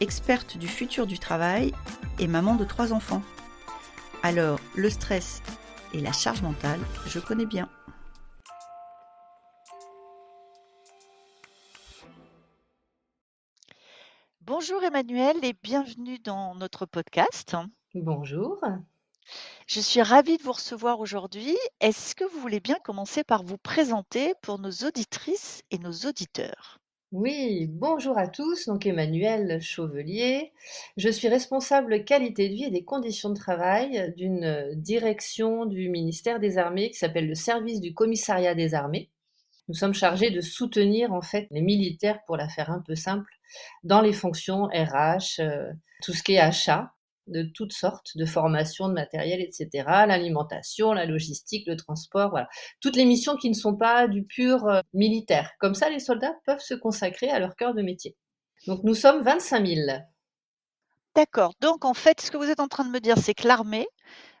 experte 0.00 0.56
du 0.56 0.68
futur 0.68 1.06
du 1.06 1.18
travail 1.18 1.72
et 2.18 2.26
maman 2.26 2.54
de 2.54 2.64
trois 2.64 2.92
enfants. 2.92 3.22
Alors, 4.22 4.60
le 4.74 4.90
stress 4.90 5.42
et 5.92 6.00
la 6.00 6.12
charge 6.12 6.42
mentale, 6.42 6.80
je 7.06 7.18
connais 7.18 7.46
bien. 7.46 7.68
Bonjour 14.40 14.82
Emmanuel 14.82 15.36
et 15.42 15.54
bienvenue 15.62 16.18
dans 16.18 16.54
notre 16.54 16.86
podcast. 16.86 17.56
Bonjour. 17.94 18.58
Je 19.66 19.80
suis 19.80 20.00
ravie 20.00 20.38
de 20.38 20.42
vous 20.42 20.52
recevoir 20.52 21.00
aujourd'hui. 21.00 21.56
Est-ce 21.80 22.14
que 22.14 22.24
vous 22.24 22.40
voulez 22.40 22.60
bien 22.60 22.78
commencer 22.82 23.24
par 23.24 23.42
vous 23.42 23.58
présenter 23.58 24.32
pour 24.40 24.58
nos 24.58 24.70
auditrices 24.70 25.62
et 25.70 25.78
nos 25.78 25.92
auditeurs? 25.92 26.78
Oui, 27.10 27.68
bonjour 27.70 28.18
à 28.18 28.28
tous. 28.28 28.66
Donc 28.66 28.84
Emmanuel 28.84 29.62
Chauvelier. 29.62 30.52
Je 30.98 31.08
suis 31.08 31.28
responsable 31.28 32.04
qualité 32.04 32.50
de 32.50 32.54
vie 32.54 32.64
et 32.64 32.70
des 32.70 32.84
conditions 32.84 33.30
de 33.30 33.34
travail 33.34 34.12
d'une 34.18 34.74
direction 34.74 35.64
du 35.64 35.88
ministère 35.88 36.38
des 36.38 36.58
Armées 36.58 36.90
qui 36.90 36.98
s'appelle 36.98 37.26
le 37.26 37.34
service 37.34 37.80
du 37.80 37.94
commissariat 37.94 38.54
des 38.54 38.74
armées. 38.74 39.10
Nous 39.68 39.74
sommes 39.74 39.94
chargés 39.94 40.30
de 40.30 40.42
soutenir 40.42 41.14
en 41.14 41.22
fait 41.22 41.46
les 41.50 41.62
militaires, 41.62 42.20
pour 42.26 42.36
la 42.36 42.50
faire 42.50 42.70
un 42.70 42.80
peu 42.86 42.94
simple, 42.94 43.32
dans 43.84 44.02
les 44.02 44.12
fonctions 44.12 44.64
RH, 44.66 45.40
euh, 45.40 45.72
tout 46.02 46.12
ce 46.12 46.22
qui 46.22 46.34
est 46.34 46.38
achat, 46.38 46.92
de 47.28 47.42
toutes 47.54 47.72
sortes 47.72 48.16
de 48.16 48.24
formations, 48.24 48.88
de 48.88 48.94
matériel, 48.94 49.40
etc. 49.40 49.68
L'alimentation, 50.06 50.92
la 50.92 51.06
logistique, 51.06 51.66
le 51.66 51.76
transport, 51.76 52.30
voilà. 52.30 52.48
Toutes 52.80 52.96
les 52.96 53.04
missions 53.04 53.36
qui 53.36 53.48
ne 53.48 53.54
sont 53.54 53.76
pas 53.76 54.08
du 54.08 54.24
pur 54.24 54.66
euh, 54.66 54.80
militaire. 54.92 55.50
Comme 55.60 55.74
ça, 55.74 55.90
les 55.90 56.00
soldats 56.00 56.34
peuvent 56.46 56.60
se 56.60 56.74
consacrer 56.74 57.30
à 57.30 57.38
leur 57.38 57.56
cœur 57.56 57.74
de 57.74 57.82
métier. 57.82 58.16
Donc 58.66 58.82
nous 58.84 58.94
sommes 58.94 59.22
25 59.22 59.66
000. 59.66 59.80
D'accord. 61.14 61.54
Donc 61.60 61.84
en 61.84 61.94
fait, 61.94 62.20
ce 62.20 62.30
que 62.30 62.36
vous 62.36 62.50
êtes 62.50 62.60
en 62.60 62.68
train 62.68 62.84
de 62.84 62.90
me 62.90 63.00
dire, 63.00 63.18
c'est 63.18 63.34
que 63.34 63.46
l'armée 63.46 63.86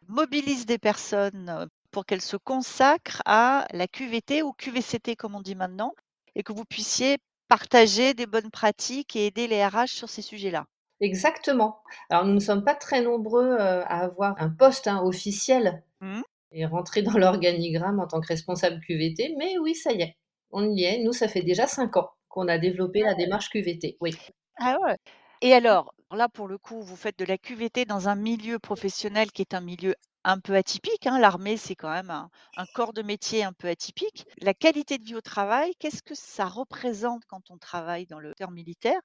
mobilise 0.06 0.66
des 0.66 0.78
personnes 0.78 1.48
euh, 1.48 1.66
pour 1.90 2.04
qu'elles 2.06 2.22
se 2.22 2.36
consacrent 2.36 3.22
à 3.24 3.66
la 3.72 3.86
QVT 3.86 4.42
ou 4.42 4.52
QVCT 4.52 5.16
comme 5.16 5.34
on 5.34 5.40
dit 5.40 5.54
maintenant, 5.54 5.94
et 6.34 6.42
que 6.42 6.52
vous 6.52 6.64
puissiez 6.64 7.18
partager 7.48 8.14
des 8.14 8.26
bonnes 8.26 8.50
pratiques 8.50 9.16
et 9.16 9.26
aider 9.26 9.48
les 9.48 9.64
RH 9.64 9.88
sur 9.88 10.08
ces 10.08 10.22
sujets-là. 10.22 10.66
Exactement. 11.00 11.80
Alors 12.10 12.24
nous 12.24 12.34
ne 12.34 12.40
sommes 12.40 12.64
pas 12.64 12.74
très 12.74 13.02
nombreux 13.02 13.46
euh, 13.46 13.84
à 13.84 14.04
avoir 14.04 14.34
un 14.38 14.50
poste 14.50 14.88
hein, 14.88 15.02
officiel 15.04 15.82
Mmh. 16.00 16.20
et 16.52 16.64
rentrer 16.64 17.02
dans 17.02 17.18
l'organigramme 17.18 17.98
en 17.98 18.06
tant 18.06 18.20
que 18.20 18.28
responsable 18.28 18.80
QVT, 18.86 19.34
mais 19.36 19.58
oui, 19.58 19.74
ça 19.74 19.92
y 19.92 20.02
est, 20.02 20.16
on 20.52 20.70
y 20.70 20.84
est. 20.84 21.02
Nous, 21.02 21.12
ça 21.12 21.26
fait 21.26 21.42
déjà 21.42 21.66
cinq 21.66 21.96
ans 21.96 22.10
qu'on 22.28 22.46
a 22.46 22.58
développé 22.58 23.00
la 23.00 23.14
démarche 23.14 23.50
QVT. 23.50 23.96
Oui. 24.00 24.16
Ah 24.58 24.76
ouais. 24.84 24.96
Et 25.42 25.52
alors, 25.54 25.94
là 26.12 26.28
pour 26.28 26.46
le 26.46 26.56
coup, 26.58 26.80
vous 26.80 26.96
faites 26.96 27.18
de 27.18 27.24
la 27.24 27.36
QVT 27.36 27.84
dans 27.84 28.08
un 28.08 28.14
milieu 28.14 28.58
professionnel 28.58 29.32
qui 29.32 29.42
est 29.42 29.54
un 29.54 29.60
milieu 29.60 29.94
un 30.28 30.38
peu 30.40 30.54
atypique, 30.54 31.06
hein. 31.08 31.18
L'armée, 31.18 31.56
c'est 31.56 31.74
quand 31.76 31.90
même 31.90 32.10
un 32.56 32.66
corps 32.74 32.92
de 32.92 33.02
métier 33.02 33.42
un 33.44 33.52
peu 33.52 33.68
atypique. 33.68 34.26
La 34.40 34.54
qualité 34.54 34.98
de 34.98 35.04
vie 35.04 35.16
au 35.16 35.20
travail, 35.20 35.74
qu'est-ce 35.80 36.02
que 36.02 36.14
ça 36.14 36.46
représente 36.46 37.24
quand 37.26 37.50
on 37.50 37.58
travaille 37.58 38.06
dans 38.06 38.20
le 38.20 38.28
secteur 38.30 38.50
militaire? 38.52 39.00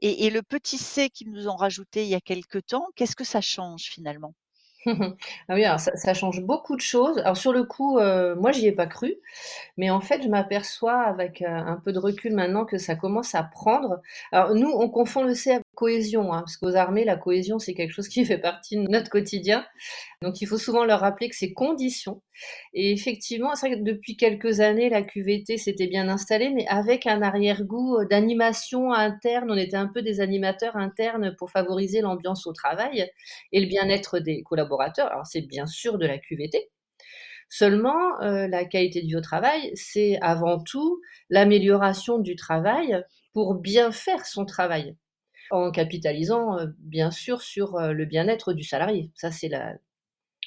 Et 0.00 0.26
et 0.26 0.30
le 0.30 0.42
petit 0.42 0.78
C 0.78 1.10
qu'ils 1.10 1.32
nous 1.32 1.48
ont 1.48 1.56
rajouté 1.56 2.04
il 2.04 2.10
y 2.10 2.14
a 2.16 2.20
quelque 2.22 2.58
temps, 2.58 2.88
qu'est-ce 2.96 3.16
que 3.16 3.24
ça 3.24 3.40
change 3.42 3.84
finalement? 3.84 4.34
Ah 5.48 5.54
oui, 5.54 5.64
alors 5.64 5.80
ça 5.80 6.14
change 6.14 6.40
beaucoup 6.42 6.76
de 6.76 6.80
choses. 6.80 7.18
Alors 7.18 7.36
sur 7.36 7.52
le 7.52 7.64
coup, 7.64 7.98
heu, 7.98 8.34
moi 8.34 8.52
j'y 8.52 8.66
ai 8.66 8.72
pas 8.72 8.86
cru, 8.86 9.14
mais 9.78 9.90
en 9.90 10.00
fait 10.00 10.22
je 10.22 10.28
m'aperçois 10.28 11.00
avec, 11.02 11.42
heu, 11.42 11.46
un 11.48 11.80
peu 11.84 11.92
de 11.92 11.98
recul 11.98 12.34
maintenant 12.34 12.64
que 12.66 12.78
ça 12.78 12.96
commence 12.96 13.34
à 13.34 13.42
prendre. 13.44 14.00
Alors 14.32 14.54
nous, 14.54 14.70
on 14.70 14.88
confond 14.90 15.22
le 15.24 15.34
C 15.34 15.52
avec 15.52 15.64
cohésion, 15.76 16.32
hein, 16.32 16.40
parce 16.40 16.56
qu'aux 16.58 16.76
armées, 16.76 17.04
la 17.04 17.16
cohésion, 17.16 17.58
c'est 17.58 17.74
quelque 17.74 17.92
chose 17.92 18.08
qui 18.08 18.24
fait 18.24 18.38
partie 18.38 18.76
de 18.76 18.82
notre 18.90 19.10
quotidien. 19.10 19.64
Donc 20.22 20.40
il 20.42 20.46
faut 20.46 20.58
souvent 20.58 20.84
leur 20.84 21.00
rappeler 21.00 21.28
que 21.30 21.36
c'est 21.36 21.52
condition 21.52 22.22
et 22.74 22.92
effectivement, 22.92 23.54
c'est 23.54 23.68
vrai 23.68 23.78
que 23.78 23.84
depuis 23.84 24.16
quelques 24.16 24.60
années, 24.60 24.88
la 24.90 25.02
QVT 25.02 25.56
s'était 25.58 25.86
bien 25.86 26.08
installée, 26.08 26.50
mais 26.50 26.66
avec 26.68 27.06
un 27.06 27.22
arrière-goût, 27.22 28.00
heu, 28.00 28.06
d'animation 28.06 28.92
interne. 28.92 29.50
On 29.50 29.56
était 29.56 29.76
un 29.76 29.88
peu 29.88 30.02
des 30.02 30.20
animateurs 30.20 30.76
internes 30.76 31.34
pour 31.38 31.50
favoriser 31.50 32.00
l'ambiance 32.00 32.46
au 32.46 32.52
travail 32.52 33.10
et 33.52 33.60
le 33.60 33.66
bien-être 33.66 34.18
des 34.18 34.42
collaborateurs. 34.42 34.73
Alors 35.08 35.26
c'est 35.26 35.42
bien 35.42 35.66
sûr 35.66 35.98
de 35.98 36.06
la 36.06 36.18
QVT. 36.18 36.70
Seulement, 37.48 38.20
heu, 38.22 38.46
la 38.48 38.64
qualité 38.64 39.02
de 39.02 39.06
vie 39.08 39.16
au 39.16 39.20
travail, 39.22 39.72
c'est 39.74 40.18
avant 40.22 40.62
tout 40.62 41.00
l'amélioration 41.30 42.18
du 42.18 42.36
travail 42.36 43.02
pour 43.34 43.54
bien 43.56 43.92
faire 43.92 44.26
son 44.26 44.44
travail, 44.46 44.96
en 45.50 45.70
capitalisant, 45.72 46.58
heu, 46.60 46.74
bien 46.80 47.10
sûr 47.12 47.42
sur, 47.42 47.78
heu, 47.78 47.92
le 47.94 48.04
bien-être 48.06 48.52
du 48.54 48.64
salarié. 48.64 49.10
Ça, 49.16 49.30
c'est 49.32 49.50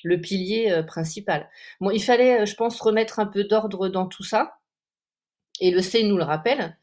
le 0.04 0.20
pilier, 0.20 0.82
principal. 0.88 1.50
Bon, 1.82 1.92
il 1.92 2.02
fallait, 2.04 2.46
je 2.48 2.56
pense, 2.56 2.82
remettre 2.82 3.20
un 3.20 3.28
peu 3.28 3.44
d'ordre 3.44 3.90
dans 3.90 4.08
tout 4.08 4.24
ça 4.24 4.56
et 5.60 5.72
le 5.72 5.82
C 5.82 6.04
nous 6.04 6.18
le 6.18 6.24
rappelle, 6.24 6.78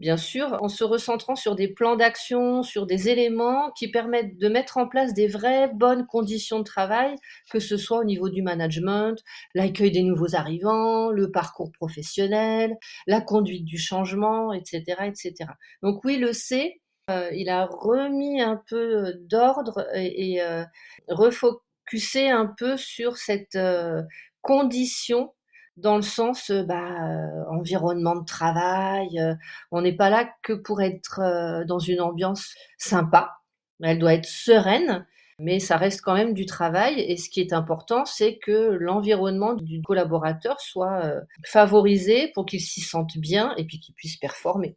bien 0.00 0.16
sûr, 0.16 0.58
en 0.62 0.68
se 0.68 0.84
recentrant 0.84 1.36
sur 1.36 1.54
des 1.54 1.68
plans 1.68 1.96
d'action, 1.96 2.62
sur 2.64 2.86
des 2.86 3.08
éléments 3.08 3.70
qui 3.72 3.90
permettent 3.90 4.38
de 4.38 4.48
mettre 4.48 4.78
en 4.78 4.88
place 4.88 5.14
des 5.14 5.28
vraies 5.28 5.70
bonnes 5.74 6.06
conditions 6.06 6.58
de 6.58 6.64
travail, 6.64 7.14
que 7.50 7.60
ce 7.60 7.76
soit 7.76 7.98
au 7.98 8.04
niveau 8.04 8.28
du 8.30 8.42
management, 8.42 9.22
l'accueil 9.54 9.92
des 9.92 10.02
nouveaux 10.02 10.34
arrivants, 10.34 11.10
le 11.10 11.30
parcours 11.30 11.70
professionnel, 11.72 12.76
la 13.06 13.20
conduite 13.20 13.64
du 13.64 13.78
changement, 13.78 14.52
et 14.52 14.62
cetera, 14.64 15.06
et 15.06 15.14
cetera. 15.14 15.54
Donc 15.82 16.04
oui, 16.04 16.16
le 16.18 16.32
C, 16.32 16.80
heu, 17.10 17.28
il 17.34 17.48
a 17.48 17.66
remis 17.66 18.40
un 18.40 18.60
peu, 18.68 19.14
d'ordre 19.20 19.86
et 19.94 20.40
heu, 20.42 20.64
refocusé 21.08 22.30
un 22.30 22.46
peu 22.58 22.76
sur 22.76 23.16
cette, 23.16 23.56
heu, 23.56 24.02
condition 24.42 25.34
dans 25.80 25.96
le 25.96 26.02
sens, 26.02 26.50
heu, 26.50 26.62
bah, 26.64 26.82
heu, 27.08 27.44
environnement 27.50 28.16
de 28.16 28.24
travail, 28.24 29.18
heu, 29.20 29.34
on 29.72 29.82
n'est 29.82 29.96
pas 29.96 30.10
là 30.10 30.30
que 30.42 30.52
pour 30.52 30.82
être, 30.82 31.20
dans 31.66 31.78
une 31.78 32.00
ambiance 32.00 32.54
sympa. 32.78 33.36
Elle 33.82 33.98
doit 33.98 34.14
être 34.14 34.26
sereine, 34.26 35.06
mais 35.38 35.58
ça 35.58 35.76
reste 35.78 36.02
quand 36.02 36.14
même 36.14 36.34
du 36.34 36.44
travail 36.46 37.00
et 37.00 37.16
ce 37.16 37.30
qui 37.30 37.40
est 37.40 37.52
important, 37.54 38.04
c'est 38.04 38.38
que 38.38 38.76
l'environnement 38.80 39.54
du 39.54 39.80
collaborateur 39.82 40.60
soit, 40.60 41.02
favorisé 41.46 42.30
pour 42.34 42.44
qu'il 42.46 42.60
s'y 42.60 42.80
sente 42.82 43.16
bien 43.18 43.54
et 43.56 43.64
puis 43.64 43.80
qu'il 43.80 43.94
puisse 43.94 44.16
performer. 44.18 44.76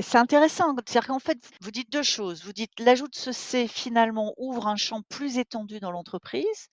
C'est 0.00 0.16
intéressant, 0.16 0.72
c'est-à-dire 0.74 1.06
qu'en 1.06 1.18
fait, 1.18 1.38
vous 1.60 1.70
dites 1.70 1.92
2 1.92 2.02
choses. 2.02 2.42
Vous 2.44 2.54
dites 2.54 2.72
l'ajout 2.80 3.06
de 3.08 3.14
ce 3.14 3.32
C 3.32 3.68
finalement 3.68 4.32
ouvre 4.38 4.66
un 4.66 4.76
champ 4.76 5.02
plus 5.02 5.36
étendu 5.36 5.78
dans 5.78 5.90
l'entreprise 5.90 6.68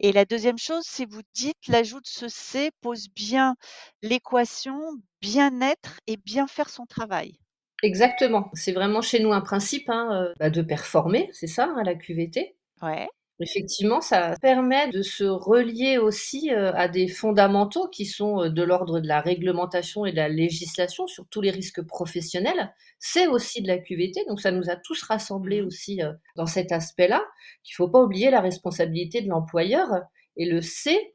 et 0.00 0.12
la 0.12 0.24
deuxième 0.24 0.58
chose, 0.58 0.84
c'est 0.86 1.06
vous 1.06 1.22
dites 1.34 1.68
l'ajout 1.68 2.00
de 2.00 2.06
ce 2.06 2.28
C 2.28 2.70
pose 2.80 3.08
bien 3.10 3.56
l'équation 4.02 4.80
bien-être 5.20 6.00
et 6.06 6.16
bien 6.16 6.46
faire 6.46 6.70
son 6.70 6.86
travail. 6.86 7.38
Exactement, 7.82 8.50
c'est 8.54 8.72
vraiment 8.72 9.02
chez 9.02 9.20
nous 9.20 9.32
un 9.32 9.40
principe, 9.40 9.88
hein, 9.90 10.08
heu, 10.30 10.34
bah, 10.38 10.50
de 10.50 10.62
performer, 10.62 11.28
c'est 11.32 11.46
ça, 11.48 11.64
hein, 11.76 11.82
la 11.84 11.94
QVT. 11.96 12.56
Ouais. 12.80 13.08
Effectivement, 13.42 14.00
ça 14.00 14.36
permet 14.40 14.88
de 14.90 15.02
se 15.02 15.24
relier 15.24 15.98
aussi, 15.98 16.50
heu, 16.52 16.68
à 16.76 16.86
des 16.88 17.08
fondamentaux 17.08 17.88
qui 17.88 18.06
sont, 18.06 18.42
heu, 18.44 18.50
de 18.50 18.62
l'ordre 18.62 19.00
de 19.00 19.08
la 19.08 19.20
réglementation 19.20 20.06
et 20.06 20.12
de 20.12 20.16
la 20.16 20.28
législation 20.28 21.06
sur 21.08 21.26
tous 21.28 21.40
les 21.40 21.50
risques 21.50 21.82
professionnels. 21.82 22.72
C'est 23.00 23.26
aussi 23.26 23.60
de 23.62 23.68
la 23.68 23.78
QVT, 23.78 24.24
donc 24.28 24.40
ça 24.40 24.52
nous 24.52 24.70
a 24.70 24.76
tous 24.76 25.02
rassemblés 25.02 25.60
Mmh 25.62 25.66
aussi, 25.66 26.02
heu, 26.02 26.12
dans 26.36 26.46
cet 26.46 26.72
aspect-là, 26.72 27.24
qu'il 27.64 27.74
faut 27.74 27.88
pas 27.88 28.00
oublier 28.02 28.30
la 28.30 28.40
responsabilité 28.40 29.22
de 29.22 29.28
l'employeur 29.28 29.88
et 30.36 30.46
le 30.46 30.60
C 30.62 31.14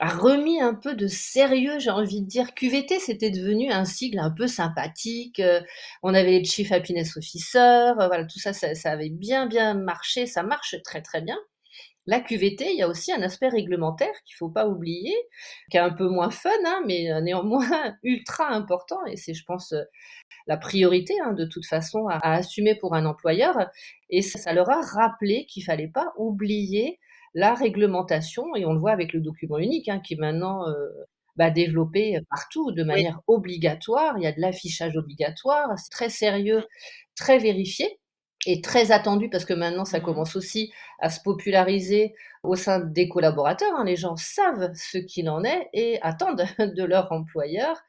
a 0.00 0.08
remis 0.10 0.60
un 0.60 0.74
peu 0.74 0.94
de 0.96 1.06
sérieux, 1.08 1.78
j'ai 1.80 1.90
envie 1.90 2.22
de 2.22 2.26
dire. 2.28 2.54
QVT, 2.54 2.98
c'était 3.00 3.30
devenu 3.30 3.70
un 3.72 3.84
sigle 3.86 4.18
un 4.20 4.30
peu 4.30 4.46
sympathique, 4.48 5.42
on 6.02 6.14
avait 6.14 6.32
les 6.40 6.44
Chief 6.44 6.72
Happiness 6.72 7.16
Officer, 7.16 7.92
voilà, 7.96 8.24
tout 8.26 8.38
ça, 8.40 8.52
ça 8.52 8.74
ça 8.74 8.92
avait 8.92 9.10
bien, 9.10 9.46
bien 9.46 9.74
marché, 9.74 10.26
ça 10.26 10.42
marche 10.44 10.76
très, 10.84 11.02
très 11.02 11.20
bien. 11.22 11.36
La 12.06 12.20
QVT, 12.20 12.66
il 12.70 12.76
y 12.76 12.82
a 12.82 12.88
aussi 12.88 13.12
un 13.12 13.22
aspect 13.22 13.48
réglementaire 13.48 14.12
qu'il 14.26 14.36
faut 14.36 14.50
pas 14.50 14.68
oublier, 14.68 15.14
qui 15.70 15.78
est 15.78 15.80
un 15.80 15.92
peu 15.92 16.08
moins 16.08 16.30
fun, 16.30 16.50
hein, 16.66 16.82
mais 16.86 17.10
euh, 17.10 17.20
néanmoins 17.22 17.66
ultra 18.02 18.48
important, 18.50 19.04
et 19.06 19.16
c'est, 19.16 19.32
je 19.32 19.44
pense, 19.44 19.72
euh, 19.72 19.82
la 20.46 20.58
priorité 20.58 21.14
hein, 21.24 21.32
de 21.32 21.46
toute 21.46 21.64
façon 21.66 22.06
à, 22.08 22.18
assumer 22.34 22.74
pour 22.74 22.94
un 22.94 23.06
employeur. 23.06 23.70
Et 24.10 24.20
ça, 24.20 24.52
leur 24.52 24.68
a 24.68 24.82
rappelé 24.82 25.46
qu'il 25.46 25.64
fallait 25.64 25.88
pas 25.88 26.12
oublier 26.18 27.00
la 27.32 27.54
réglementation, 27.54 28.54
et 28.54 28.66
on 28.66 28.74
le 28.74 28.80
voit 28.80 28.92
avec 28.92 29.14
le 29.14 29.20
document 29.20 29.58
unique, 29.58 29.88
hein, 29.88 30.00
qui 30.00 30.14
est 30.14 30.20
maintenant 30.20 30.68
euh, 30.68 30.88
bah, 31.36 31.50
développé 31.50 32.18
partout 32.28 32.70
de 32.72 32.84
manière 32.84 33.20
obligatoire. 33.28 34.18
Il 34.18 34.24
y 34.24 34.26
a 34.26 34.32
de 34.32 34.40
l'affichage 34.40 34.96
obligatoire, 34.96 35.70
c'est 35.78 35.90
très 35.90 36.10
sérieux, 36.10 36.66
très 37.16 37.38
vérifié 37.38 37.98
et 38.46 38.60
très 38.60 38.92
attendu 38.92 39.28
parce 39.30 39.44
que 39.44 39.54
maintenant 39.54 39.84
ça 39.84 39.98
mmh 39.98 40.02
commence 40.02 40.36
aussi 40.36 40.72
à 40.98 41.10
se 41.10 41.20
populariser 41.20 42.14
au 42.42 42.56
sein 42.56 42.80
des 42.80 43.08
collaborateurs. 43.08 43.72
Hein. 43.76 43.84
Les 43.84 43.96
gens 43.96 44.16
savent 44.16 44.70
ce 44.74 44.98
qu'il 44.98 45.28
en 45.28 45.44
est 45.44 45.68
et 45.72 46.00
attendent 46.02 46.44
de 46.58 46.84
leur 46.84 47.10
employeur 47.10 47.82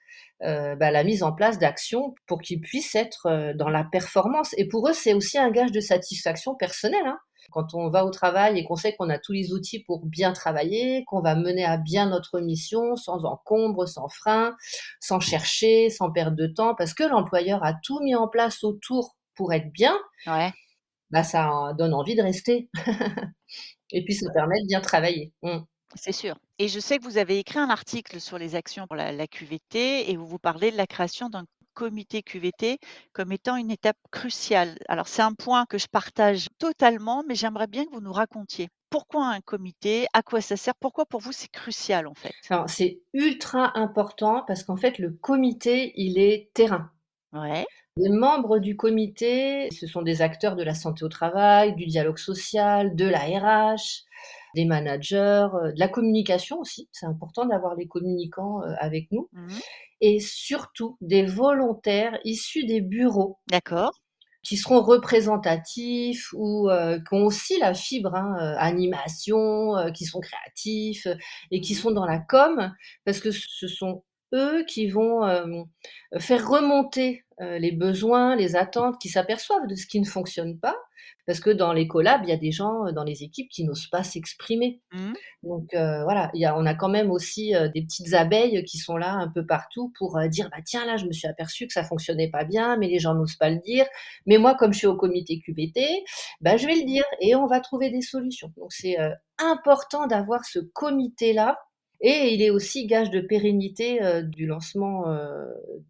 euh, 0.44 0.75
bah, 0.75 0.92
la 0.92 1.04
mise 1.04 1.24
en 1.24 1.34
place 1.34 1.60
d'actions 1.60 2.13
pour 2.28 2.42
qu'ils 2.42 2.62
puissent 2.62 2.96
être 2.96 3.28
euh, 3.28 3.54
dans 3.54 3.69
la 3.69 3.84
performance. 3.84 4.54
Et 4.57 4.68
pour 4.68 4.88
eux, 4.90 4.94
c'est 4.94 5.13
aussi 5.13 5.38
un 5.38 5.50
gage 5.50 5.72
de 5.72 5.80
satisfaction 5.80 6.56
personnelle. 6.56 7.06
Hein. 7.06 7.19
Quand 7.51 7.74
on 7.74 7.90
va 7.90 8.06
au 8.06 8.10
travail 8.10 8.58
et 8.58 8.66
qu'on 8.66 8.75
sait 8.75 8.96
qu'on 8.96 9.10
a 9.10 9.19
tous 9.19 9.31
les 9.31 9.54
outils 9.54 9.84
pour 9.84 10.06
bien 10.06 10.34
travailler, 10.34 11.06
qu'on 11.06 11.22
va 11.22 11.36
mener 11.36 11.63
à 11.63 11.78
bien 11.78 12.10
notre 12.10 12.40
mission 12.40 12.96
sans 12.96 13.24
encombre, 13.24 13.88
sans 13.88 14.10
frein, 14.10 14.56
sans 15.00 15.19
chercher, 15.19 15.90
sans 15.90 16.12
perdre 16.12 16.36
de 16.36 16.48
temps, 16.48 16.75
parce 16.75 16.94
que 16.94 17.04
l'employeur 17.04 17.63
a 17.63 17.74
tout 17.84 18.00
mis 18.01 18.16
en 18.16 18.28
place 18.28 18.63
autour 18.63 19.16
pour 19.36 19.54
être 19.54 19.72
bien, 19.72 19.98
ouais. 20.28 20.52
bah, 21.12 21.24
ça 21.24 21.74
donne 21.78 21.94
envie 21.94 22.16
de 22.16 22.22
rester. 22.22 22.70
et 23.92 24.04
puis 24.04 24.14
ça 24.14 24.32
permet 24.32 24.62
de 24.62 24.68
bien 24.68 24.82
travailler. 24.82 25.34
Mmh. 25.42 25.60
C'est 25.96 26.12
sûr. 26.12 26.38
Et 26.60 26.68
je 26.68 26.80
sais 26.80 26.98
que 26.98 27.04
vous 27.04 27.18
avez 27.18 27.40
écrit 27.40 27.60
un 27.60 27.70
article 27.70 28.20
sur 28.20 28.38
les 28.38 28.56
actions 28.56 28.88
pour 28.88 28.96
la, 28.96 29.28
QVT 29.28 30.12
et 30.12 30.18
où 30.18 30.26
vous 30.26 30.40
parlez 30.40 30.72
de 30.72 30.78
la 30.78 30.88
création 30.88 31.30
d'un 31.30 31.46
comité 31.74 32.24
QVT 32.24 32.80
comme 33.14 33.32
étant 33.32 33.56
une 33.58 33.72
étape 33.72 33.98
cruciale. 34.12 34.78
Alors 34.88 35.08
c'est 35.08 35.22
un 35.22 35.34
point 35.34 35.66
que 35.66 35.78
je 35.78 35.88
partage 35.88 36.48
totalement, 36.58 37.24
mais 37.28 37.36
j'aimerais 37.36 37.68
bien 37.68 37.86
que 37.86 37.92
vous 37.92 38.02
nous 38.02 38.14
racontiez. 38.14 38.70
Pourquoi 38.90 39.28
un 39.28 39.42
comité? 39.42 40.08
À 40.14 40.22
quoi 40.22 40.40
ça 40.40 40.56
sert? 40.56 40.76
Pourquoi 40.80 41.06
pour 41.06 41.20
vous 41.20 41.34
c'est 41.34 41.52
crucial 41.52 42.08
en 42.08 42.14
fait? 42.14 42.34
Alors 42.50 42.70
c'est 42.70 43.02
ultra 43.14 43.78
important 43.78 44.44
parce 44.48 44.64
qu'en 44.64 44.78
fait 44.78 44.98
le 45.00 45.12
comité 45.12 45.94
il 45.96 46.18
est 46.18 46.50
terrain. 46.54 46.92
Ouais. 47.34 47.66
Les 47.97 48.09
membres 48.09 48.59
du 48.59 48.75
comité, 48.75 49.69
ce 49.71 49.88
sont 49.88 50.01
des 50.01 50.21
acteurs 50.21 50.57
de 50.57 50.63
la 50.63 50.74
santé 50.74 51.06
au 51.06 51.07
travail, 51.07 51.75
du 51.75 51.86
dialogue 51.86 52.18
social, 52.18 52.94
de 52.94 53.06
la 53.06 53.19
RH, 53.19 54.03
des 54.53 54.65
managers, 54.65 55.47
euh, 55.53 55.71
de 55.71 55.80
la 55.80 55.88
communication 55.88 56.59
aussi. 56.59 56.89
C'est 56.92 57.06
important 57.06 57.45
d'avoir 57.45 57.75
les 57.75 57.88
communicants 57.88 58.62
euh, 58.63 58.74
avec 58.80 59.09
nous. 59.12 59.30
Mmh 59.31 59.47
Et 60.01 60.19
surtout 60.19 60.97
des 61.00 61.24
volontaires 61.24 62.19
issus 62.25 62.65
des 62.65 62.81
bureaux. 62.81 63.38
D'accord 63.47 63.94
qui 64.44 64.57
seront 64.57 64.83
représentatifs 64.83 66.31
ou 66.33 66.69
euh, 66.69 67.00
qui 67.00 67.15
ont 67.15 67.25
aussi 67.25 67.57
la 67.57 67.74
fibre 67.74 68.13
hein, 68.13 68.56
animation, 68.59 69.74
qui 69.91 70.06
sont 70.06 70.19
créatifs 70.19 71.07
et 71.50 71.62
qui 71.62 71.74
mmh 71.74 71.77
sont 71.77 71.89
dans 71.89 72.06
la 72.06 72.19
com, 72.19 72.71
parce 73.06 73.19
que 73.19 73.31
ce 73.31 73.68
sont 73.68 74.03
eux 74.33 74.63
qui 74.68 74.89
vont 74.89 75.66
faire 76.18 76.48
remonter 76.48 77.24
les 77.39 77.72
besoins, 77.72 78.36
les 78.36 78.56
attentes, 78.56 79.00
qui 79.00 79.10
s'aperçoivent 79.10 79.68
de 79.68 79.75
ce 79.75 79.88
qui 79.88 80.00
ne 80.00 80.06
fonctionne 80.06 80.60
pas. 80.60 80.75
Parce 81.27 81.39
que 81.39 81.50
dans 81.50 81.74
les 81.74 81.88
collabs, 81.88 82.22
il 82.24 82.30
y 82.30 82.33
a 82.33 82.38
des 82.38 82.51
gens 82.51 82.92
dans 82.92 83.04
les 83.04 83.24
équipes 83.24 83.50
qui 83.50 83.63
n'osent 83.63 83.88
pas 83.88 84.04
s'exprimer. 84.04 84.81
Mmh. 84.92 85.13
Donc 85.44 85.69
voilà, 85.74 86.30
y 86.36 86.45
a, 86.45 86.56
on 86.56 86.66
a 86.66 86.75
quand 86.75 86.89
même 86.89 87.10
aussi 87.10 87.54
des 87.74 87.81
petites 87.81 88.13
abeilles 88.13 88.63
qui 88.63 88.77
sont 88.77 88.95
là 88.95 89.13
un 89.13 89.27
peu 89.27 89.45
partout 89.45 89.92
pour 89.98 90.19
dire 90.30 90.50
bah 90.51 90.62
tiens 90.63 90.86
là, 90.86 90.98
je 90.98 91.06
me 91.06 91.12
suis 91.12 91.27
aperçu 91.27 91.66
que 91.68 91.74
ça 91.74 91.83
fonctionnait 91.83 92.30
pas 92.30 92.44
bien, 92.44 92.77
mais 92.77 92.88
les 92.88 93.00
gens 93.00 93.16
n'osent 93.16 93.38
pas 93.38 93.50
le 93.50 93.57
dire. 93.57 93.86
Mais 94.27 94.38
moi, 94.38 94.56
comme 94.56 94.72
je 94.72 94.80
suis 94.80 94.88
au 94.88 94.95
comité 94.95 95.39
QBT, 95.39 95.80
bah 96.42 96.57
je 96.57 96.68
vais 96.68 96.75
le 96.75 96.86
dire 96.86 97.06
et 97.22 97.36
on 97.36 97.48
va 97.48 97.60
trouver 97.60 97.89
des 97.89 98.01
solutions. 98.01 98.51
Donc 98.57 98.72
c'est 98.72 98.98
important 99.39 100.07
d'avoir 100.07 100.45
ce 100.45 100.60
comité 100.60 101.33
là 101.33 101.57
et 102.07 102.31
il 102.31 102.44
est 102.44 102.52
aussi 102.52 102.86
gage 102.86 103.10
de 103.10 103.19
pérennité 103.19 104.04
euh, 104.04 104.22
du 104.22 104.46
lancement 104.46 105.10
euh, 105.10 105.44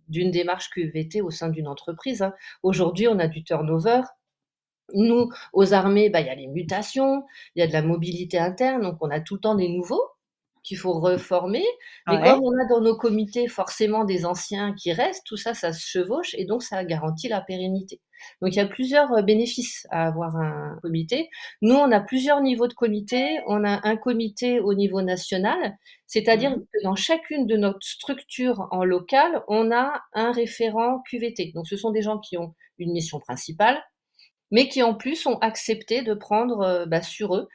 d'une 0.07 0.31
démarche 0.31 0.69
QVT 0.69 1.21
au 1.21 1.29
sein 1.29 1.49
d'une 1.49 1.67
entreprise. 1.67 2.21
Hein. 2.21 2.33
Aujourd'hui, 2.63 3.09
on 3.09 3.19
a 3.19 3.27
du 3.27 3.43
turnover. 3.43 3.99
Nous, 4.93 5.29
aux 5.51 5.73
armées, 5.73 6.09
bah, 6.09 6.21
il 6.21 6.27
y 6.27 6.29
a 6.29 6.35
les 6.35 6.47
mutations, 6.47 7.25
il 7.55 7.59
y 7.59 7.63
a 7.63 7.67
de 7.67 7.73
la 7.73 7.81
mobilité 7.81 8.37
interne, 8.39 8.81
donc 8.81 8.97
on 9.01 9.09
a 9.09 9.19
tout 9.19 9.33
le 9.35 9.41
temps 9.41 9.55
des 9.55 9.67
nouveaux 9.67 10.14
qu'il 10.65 10.77
faut 10.77 10.99
reformer. 10.99 11.63
Mais 12.07 12.21
comme 12.23 12.41
on 12.43 12.59
a 12.59 12.67
dans 12.67 12.81
nos 12.81 12.97
comités 12.97 13.47
forcément 13.47 14.03
des 14.03 14.25
anciens 14.25 14.73
qui 14.73 14.91
restent, 14.91 15.23
tout 15.25 15.37
ça, 15.37 15.53
ça 15.53 15.71
se 15.71 15.85
chevauche 15.85 16.33
et 16.37 16.45
donc 16.45 16.63
ça 16.63 16.83
garantit 16.83 17.27
la 17.27 17.41
pérennité. 17.41 18.01
Donc 18.41 18.53
il 18.53 18.57
y 18.57 18.61
a 18.61 18.65
plusieurs 18.65 19.11
euh, 19.13 19.21
bénéfices 19.21 19.85
à 19.91 20.07
avoir 20.07 20.35
un 20.35 20.79
comité. 20.81 21.29
Nous, 21.61 21.75
on 21.75 21.91
a 21.91 21.99
plusieurs 21.99 22.41
niveaux 22.41 22.67
de 22.67 22.73
comité. 22.73 23.39
On 23.47 23.63
a 23.63 23.87
un 23.87 23.95
comité 23.95 24.59
au 24.59 24.73
niveau 24.73 25.01
national, 25.01 25.77
c'est-à-dire 26.07 26.51
mmh 26.51 26.65
que 26.73 26.83
dans 26.83 26.95
chacune 26.95 27.45
de 27.45 27.57
notre 27.57 27.85
structure 27.85 28.67
en 28.71 28.83
local, 28.83 29.43
on 29.47 29.71
a 29.71 30.01
un 30.13 30.31
référent 30.31 31.03
QVT. 31.09 31.51
Donc 31.53 31.67
ce 31.67 31.77
sont 31.77 31.91
des 31.91 32.01
gens 32.01 32.17
qui 32.17 32.37
ont 32.37 32.55
une 32.79 32.91
mission 32.91 33.19
principale, 33.19 33.83
mais 34.49 34.67
qui 34.67 34.81
en 34.81 34.95
plus 34.95 35.27
ont 35.27 35.37
accepté 35.39 36.01
de 36.01 36.13
prendre 36.13 36.61
euh, 36.61 36.85
bah, 36.85 37.03
sur 37.03 37.35
eux, 37.35 37.47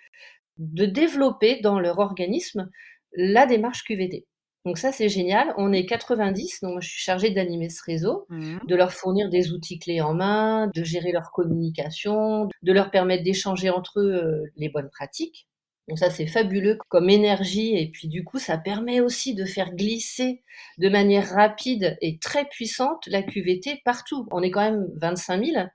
de 0.58 0.84
développer 0.84 1.60
dans 1.60 1.80
leur 1.80 1.98
organisme 1.98 2.70
la 3.14 3.46
démarche 3.46 3.84
QVT. 3.84 4.26
Donc 4.66 4.76
ça, 4.76 4.92
c'est 4.92 5.08
génial. 5.08 5.54
On 5.56 5.72
est 5.72 5.86
90, 5.86 6.60
donc 6.62 6.82
je 6.82 6.88
suis 6.88 7.00
chargée 7.00 7.30
d'animer 7.30 7.70
ce 7.70 7.82
réseau, 7.84 8.26
mmh. 8.28 8.58
de 8.66 8.76
leur 8.76 8.92
fournir 8.92 9.30
des 9.30 9.52
outils 9.52 9.78
clés 9.78 10.02
en 10.02 10.12
main, 10.12 10.70
de 10.74 10.84
gérer 10.84 11.12
leur 11.12 11.32
communication, 11.32 12.48
de 12.62 12.72
leur 12.72 12.90
permettre 12.90 13.24
d'échanger 13.24 13.70
entre 13.70 14.00
eux 14.00 14.12
euh, 14.12 14.52
les 14.56 14.68
bonnes 14.68 14.90
pratiques. 14.90 15.46
Donc 15.88 15.98
ça, 15.98 16.10
c'est 16.10 16.26
fabuleux 16.26 16.78
comme 16.88 17.08
énergie. 17.08 17.74
Et 17.76 17.90
puis 17.90 18.06
du 18.06 18.22
coup, 18.22 18.38
ça 18.38 18.58
permet 18.58 19.00
aussi 19.00 19.34
de 19.34 19.44
faire 19.44 19.74
glisser 19.74 20.42
de 20.78 20.88
manière 20.88 21.30
rapide 21.30 21.96
et 22.00 22.18
très 22.18 22.44
puissante 22.44 23.06
la 23.08 23.22
QVT 23.22 23.80
partout. 23.84 24.28
On 24.30 24.42
est 24.42 24.50
quand 24.50 24.60
même 24.60 24.86
25 25.00 25.44
000. 25.44 25.66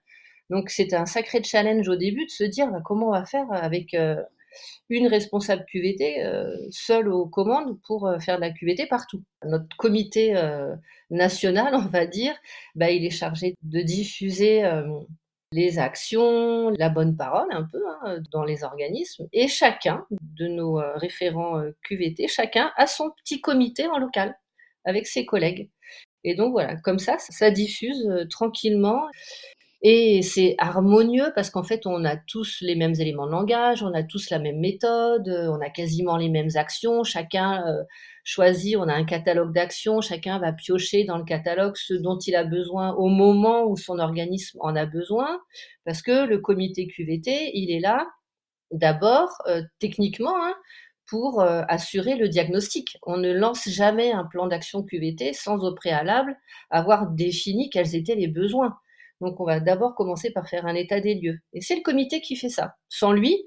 Donc 0.49 0.69
c'est 0.69 0.93
un 0.93 1.05
sacré 1.05 1.43
challenge 1.43 1.89
au 1.89 1.95
début 1.95 2.25
de 2.25 2.31
se 2.31 2.43
dire 2.43 2.71
bah, 2.71 2.79
comment 2.85 3.07
on 3.07 3.11
va 3.11 3.25
faire 3.25 3.47
avec 3.49 3.93
euh, 3.93 4.15
une 4.89 5.07
responsable 5.07 5.65
QVT 5.65 6.23
euh, 6.23 6.55
seule 6.71 7.09
aux 7.09 7.27
commandes 7.27 7.79
pour 7.81 8.07
euh, 8.07 8.19
faire 8.19 8.37
de 8.37 8.41
la 8.41 8.51
QVT 8.51 8.87
partout. 8.87 9.23
Notre 9.43 9.75
comité 9.77 10.35
euh, 10.35 10.75
national, 11.09 11.73
on 11.75 11.87
va 11.87 12.05
dire, 12.05 12.35
bah, 12.75 12.91
il 12.91 13.05
est 13.05 13.11
chargé 13.11 13.55
de 13.63 13.81
diffuser 13.81 14.63
les 15.51 15.79
actions, 15.79 16.69
la 16.71 16.89
bonne 16.89 17.15
parole 17.15 17.47
un 17.51 17.63
peu 17.63 17.81
hein, 18.01 18.17
dans 18.31 18.43
les 18.43 18.63
organismes. 18.63 19.27
Et 19.31 19.47
chacun 19.47 20.05
de 20.11 20.47
nos 20.47 20.81
référents 20.95 21.61
QVT, 21.87 22.27
chacun 22.27 22.71
a 22.75 22.87
son 22.87 23.11
petit 23.11 23.41
comité 23.41 23.87
en 23.87 23.97
local 23.97 24.37
avec 24.83 25.07
ses 25.07 25.25
collègues. 25.25 25.69
Et 26.23 26.35
donc 26.35 26.51
voilà, 26.51 26.75
comme 26.77 26.99
ça, 26.99 27.17
ça 27.19 27.51
diffuse 27.51 28.09
tranquillement. 28.29 29.07
Et 29.81 30.21
c'est 30.23 30.55
harmonieux 30.57 31.31
parce 31.35 31.49
qu'en 31.51 31.63
fait, 31.63 31.85
on 31.85 32.05
a 32.05 32.15
tous 32.17 32.57
les 32.61 32.75
mêmes 32.75 32.95
éléments 32.95 33.27
de 33.27 33.31
langage, 33.31 33.83
on 33.83 33.93
a 33.93 34.03
tous 34.03 34.29
la 34.31 34.39
même 34.39 34.59
méthode, 34.59 35.27
on 35.27 35.61
a 35.61 35.69
quasiment 35.69 36.17
les 36.17 36.29
mêmes 36.29 36.49
actions. 36.55 37.03
Chacun 37.03 37.63
euh, 37.67 37.83
choisit, 38.23 38.77
on 38.77 38.87
a 38.87 38.93
un 38.93 39.05
catalogue 39.05 39.53
d'actions, 39.53 40.01
chacun 40.01 40.39
va 40.39 40.53
piocher 40.53 41.03
dans 41.03 41.17
le 41.17 41.23
catalogue 41.23 41.75
ce 41.75 41.93
dont 41.93 42.17
il 42.17 42.35
a 42.35 42.43
besoin 42.43 42.93
au 42.93 43.07
moment 43.09 43.65
où 43.65 43.77
son 43.77 43.99
organisme 43.99 44.57
en 44.61 44.75
a 44.75 44.85
besoin. 44.85 45.39
Parce 45.85 46.01
que 46.01 46.25
le 46.25 46.39
comité 46.39 46.87
QVT, 46.87 47.51
il 47.53 47.71
est 47.71 47.79
là 47.79 48.07
d'abord, 48.71 49.29
euh, 49.47 49.61
techniquement, 49.79 50.35
hein, 50.43 50.55
pour 51.07 51.41
euh, 51.41 51.61
assurer 51.67 52.15
le 52.15 52.27
diagnostic. 52.29 52.97
On 53.03 53.17
ne 53.17 53.31
lance 53.31 53.69
jamais 53.69 54.11
un 54.11 54.25
plan 54.25 54.47
d'action 54.47 54.83
QVT 54.83 55.33
sans 55.33 55.63
au 55.63 55.73
préalable 55.75 56.35
avoir 56.71 57.07
défini 57.11 57.69
quels 57.69 57.95
étaient 57.95 58.15
les 58.15 58.27
besoins. 58.27 58.77
Donc 59.21 59.39
on 59.39 59.45
va 59.45 59.59
d'abord 59.59 59.95
commencer 59.95 60.31
par 60.31 60.47
faire 60.47 60.65
un 60.65 60.75
état 60.75 60.99
des 60.99 61.15
lieux. 61.15 61.39
Et 61.53 61.61
c'est 61.61 61.75
le 61.75 61.81
comité 61.81 62.21
qui 62.21 62.35
fait 62.35 62.49
ça. 62.49 62.75
Sans 62.89 63.11
lui, 63.11 63.37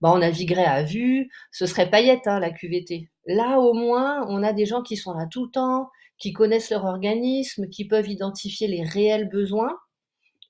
bah, 0.00 0.10
on 0.12 0.18
naviguerait 0.18 0.64
à 0.64 0.82
vue, 0.82 1.30
ce 1.52 1.66
serait 1.66 1.88
paillette 1.88 2.26
hein, 2.26 2.40
la 2.40 2.50
QVT. 2.50 3.08
Là 3.26 3.60
au 3.60 3.72
moins, 3.72 4.26
on 4.28 4.42
a 4.42 4.52
des 4.52 4.66
gens 4.66 4.82
qui 4.82 4.96
sont 4.96 5.14
là 5.14 5.26
tout 5.30 5.44
le 5.44 5.50
temps, 5.50 5.88
qui 6.18 6.32
connaissent 6.32 6.70
leur 6.70 6.84
organisme, 6.84 7.68
qui 7.68 7.86
peuvent 7.86 8.08
identifier 8.08 8.68
les 8.68 8.82
réels 8.82 9.28
besoins 9.28 9.76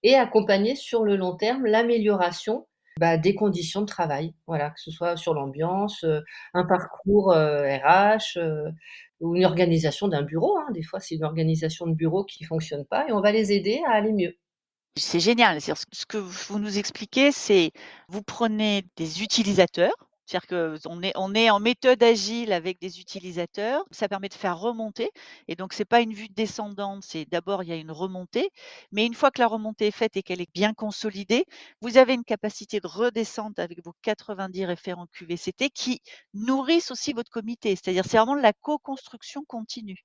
et 0.02 0.14
accompagner 0.14 0.74
sur 0.74 1.04
le 1.04 1.16
long 1.16 1.36
terme 1.36 1.66
l'amélioration 1.66 2.66
bah, 2.98 3.16
des 3.16 3.34
conditions 3.34 3.80
de 3.80 3.86
travail. 3.86 4.34
Voilà, 4.46 4.70
que 4.70 4.80
ce 4.80 4.90
soit 4.90 5.16
sur 5.16 5.34
l'ambiance, 5.34 6.04
euh, 6.04 6.20
un 6.54 6.64
parcours 6.64 7.32
RH, 7.32 8.36
euh, 8.36 8.66
euh, 8.66 8.70
ou 9.20 9.36
une 9.36 9.44
organisation 9.44 10.08
d'un 10.08 10.22
bureau. 10.22 10.58
Hein. 10.58 10.66
Des 10.72 10.82
fois, 10.82 11.00
c'est 11.00 11.14
une 11.14 11.24
organisation 11.24 11.86
de 11.86 11.94
bureau 11.94 12.24
qui 12.24 12.44
fonctionne 12.44 12.84
pas 12.84 13.06
et 13.08 13.12
on 13.12 13.20
va 13.20 13.32
les 13.32 13.52
aider 13.52 13.80
à 13.86 13.92
aller 13.92 14.12
mieux. 14.12 14.36
C'est 14.96 15.20
génial. 15.20 15.60
Ce 15.60 16.06
que 16.06 16.18
vous 16.18 16.58
nous 16.58 16.78
expliquez, 16.78 17.32
c'est 17.32 17.72
vous 18.08 18.22
prenez 18.22 18.84
des 18.96 19.22
utilisateurs 19.22 19.92
C'est-à-dire 20.26 20.46
qu'on 20.78 21.02
est 21.02 21.12
on 21.16 21.34
est 21.34 21.48
en 21.50 21.60
méthode 21.60 22.02
agile 22.02 22.52
avec 22.52 22.78
des 22.80 23.00
utilisateurs. 23.00 23.84
Ça 23.90 24.08
permet 24.08 24.28
de 24.28 24.34
faire 24.34 24.58
remonter 24.58 25.10
et 25.48 25.56
donc 25.56 25.72
c'est 25.72 25.84
pas 25.86 26.00
une 26.02 26.12
vue 26.14 26.28
descendante, 26.28 27.02
c'est 27.04 27.24
d'abord 27.26 27.62
il 27.62 27.68
y 27.70 27.72
a 27.72 27.76
une 27.76 27.90
remontée, 27.90 28.50
mais 28.92 29.06
une 29.06 29.14
fois 29.14 29.30
que 29.30 29.40
la 29.40 29.48
remontée 29.48 29.86
est 29.88 29.90
faite 29.90 30.16
et 30.16 30.22
qu'elle 30.22 30.40
est 30.42 30.52
bien 30.54 30.72
consolidée, 30.74 31.44
vous 31.80 31.96
avez 31.98 32.12
une 32.14 32.24
capacité 32.24 32.78
de 32.80 32.86
redescente 32.86 33.58
avec 33.58 33.82
vos 33.84 33.94
90 34.02 34.64
référents 34.66 35.06
QVCT 35.12 35.70
qui 35.70 36.00
nourrissent 36.34 36.90
aussi 36.90 37.12
votre 37.14 37.30
comité. 37.30 37.76
C'est-à-dire 37.76 38.04
c'est 38.06 38.18
vraiment 38.18 38.34
la 38.34 38.52
co-construction 38.52 39.42
continue. 39.46 40.04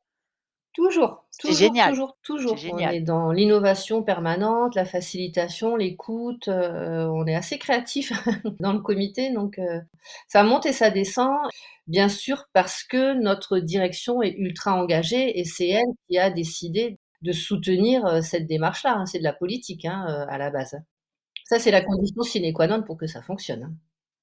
Toujours, 0.77 1.25
toujours, 1.39 1.79
génial, 1.79 1.81
toujours, 1.81 2.17
toujours. 2.21 2.63
On 2.67 2.77
génial. 2.77 2.87
est 2.87 3.01
dans 3.01 3.31
l'innovation 3.31 4.03
permanente, 4.03 4.75
la 4.75 4.85
facilitation, 4.85 5.75
l'écoute, 5.75 6.47
heu, 6.49 7.09
on 7.09 7.25
est 7.25 7.33
assez 7.33 7.57
créatif 7.57 8.11
dans 8.59 8.73
le 8.73 8.79
comité 8.81 9.33
donc 9.33 9.57
heu, 9.57 9.81
ça 10.27 10.43
monte 10.43 10.67
et 10.67 10.73
ça 10.73 10.91
descend, 10.91 11.35
bien 11.87 12.09
sûr 12.09 12.45
parce 12.53 12.83
que 12.83 13.15
notre 13.19 13.57
direction 13.57 14.21
est 14.21 14.35
ultra 14.37 14.75
engagée 14.75 15.39
et 15.39 15.45
c'est 15.45 15.67
elle 15.69 15.87
qui 16.07 16.19
a 16.19 16.29
décidé 16.29 16.99
de 17.23 17.31
soutenir, 17.31 18.05
heu, 18.05 18.21
cette 18.21 18.45
démarche-là, 18.45 18.97
hein. 18.99 19.05
C'est 19.07 19.17
de 19.17 19.23
la 19.23 19.33
politique, 19.33 19.83
hein, 19.85 20.27
à 20.29 20.37
la 20.37 20.51
base. 20.51 20.75
Ça, 21.45 21.59
c'est 21.59 21.71
la 21.71 21.81
condition 21.81 22.23
sine 22.23 22.53
qua 22.53 22.67
non 22.67 22.83
pour 22.83 22.97
que 22.97 23.07
ça 23.07 23.21
fonctionne, 23.23 23.63
hein. 23.63 23.73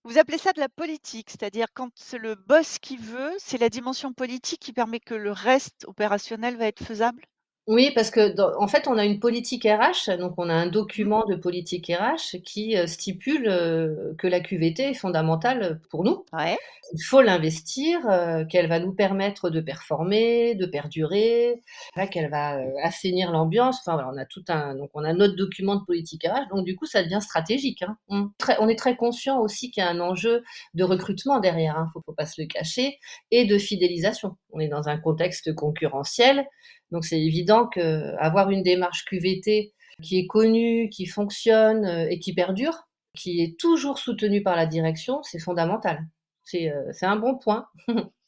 Vous 0.04 0.16
appelez 0.18 0.38
ça 0.38 0.52
de 0.54 0.60
la 0.60 0.70
politique, 0.70 1.28
c'est-à-dire 1.30 1.66
quand 1.74 1.90
c'est 1.94 2.16
le 2.18 2.36
boss 2.36 2.78
qui 2.78 2.96
veut, 2.96 3.32
c'est 3.38 3.58
la 3.58 3.68
dimension 3.68 4.12
politique 4.14 4.60
qui 4.60 4.72
permet 4.72 5.00
que 5.00 5.14
le 5.14 5.32
reste 5.32 5.84
opérationnel 5.86 6.56
va 6.56 6.66
être 6.66 6.84
faisable? 6.84 7.26
Oui, 7.66 7.92
parce 7.94 8.10
que 8.10 8.28
dans 8.34 8.52
en 8.60 8.68
fait, 8.68 8.86
on 8.88 8.98
a 8.98 9.06
une 9.06 9.18
politique 9.20 9.64
RH, 9.64 10.18
donc 10.18 10.34
on 10.36 10.50
a 10.50 10.54
un 10.54 10.66
document 10.66 11.24
de 11.24 11.34
politique 11.34 11.90
RH 11.90 12.36
qui, 12.44 12.76
heu, 12.76 12.86
stipule, 12.86 13.48
heu, 13.48 14.14
que 14.18 14.26
la 14.26 14.40
QVT 14.40 14.90
est 14.90 14.94
fondamentale, 14.94 15.80
pour 15.90 16.04
nous. 16.04 16.26
Ouais. 16.34 16.58
Il 16.92 17.02
faut 17.02 17.22
l'investir, 17.22 18.00
heu, 18.06 18.44
qu'elle 18.50 18.68
va 18.68 18.80
nous 18.80 18.92
permettre 18.92 19.48
de 19.48 19.60
performer, 19.62 20.54
de 20.56 20.66
perdurer, 20.66 21.62
voilà, 21.94 22.06
qu'elle 22.06 22.28
va, 22.28 22.58
assainir 22.82 23.32
l'ambiance. 23.32 23.78
Enfin 23.80 23.94
voilà, 23.94 24.10
on 24.12 24.18
a 24.18 24.26
tout 24.26 24.44
un 24.48 24.74
donc 24.74 24.90
on 24.92 25.02
a 25.02 25.14
notre 25.14 25.34
document 25.34 25.76
de 25.76 25.84
politique 25.86 26.24
RH, 26.26 26.48
donc 26.54 26.66
du 26.66 26.76
coup, 26.76 26.84
ça 26.84 27.02
devient 27.02 27.20
stratégique, 27.22 27.82
hein. 27.82 27.96
Très 28.36 28.56
on 28.60 28.68
est 28.68 28.78
très 28.78 28.94
conscient 28.94 29.40
aussi 29.40 29.70
qu'il 29.70 29.82
y 29.82 29.86
a 29.86 29.88
un 29.90 30.00
enjeu 30.00 30.42
de 30.74 30.84
recrutement 30.84 31.40
derrière, 31.40 31.78
hein, 31.78 31.86
faut 31.94 32.02
faut 32.04 32.12
pas 32.12 32.26
se 32.26 32.42
le 32.42 32.46
cacher 32.46 32.98
et 33.30 33.46
de 33.46 33.56
fidélisation. 33.56 34.36
On 34.52 34.60
est 34.60 34.68
dans 34.68 34.86
un 34.90 34.98
contexte 34.98 35.54
concurrentiel, 35.54 36.44
donc 36.90 37.04
c'est 37.04 37.20
évident 37.20 37.66
qu'avoir 37.66 38.50
une 38.50 38.62
démarche 38.62 39.04
QVT 39.04 39.72
qui 40.02 40.18
est 40.18 40.26
connue, 40.26 40.88
qui 40.90 41.06
fonctionne, 41.06 41.84
heu, 41.86 42.10
et 42.10 42.18
qui 42.18 42.34
perdure, 42.34 42.88
qui 43.16 43.42
est 43.42 43.58
toujours 43.58 43.98
soutenue 43.98 44.42
par 44.42 44.56
la 44.56 44.66
direction, 44.66 45.22
c'est 45.22 45.38
fondamental. 45.38 46.06
C'est, 46.42 46.72
c'est 46.92 47.06
un 47.06 47.16
bon 47.16 47.36
point. 47.38 47.66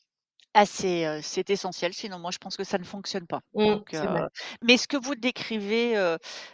Ah 0.58 0.64
c'est, 0.64 1.20
c'est 1.22 1.50
essentiel, 1.50 1.92
sinon 1.92 2.18
moi 2.18 2.30
je 2.30 2.38
pense 2.38 2.56
que 2.56 2.64
ça 2.64 2.78
ne 2.78 2.84
fonctionne 2.84 3.26
pas. 3.26 3.42
Mmh, 3.54 3.62
Donc 3.66 3.94
mais 4.62 4.76
ce 4.78 4.88
que 4.88 4.96
vous 4.96 5.14
décrivez, 5.14 5.94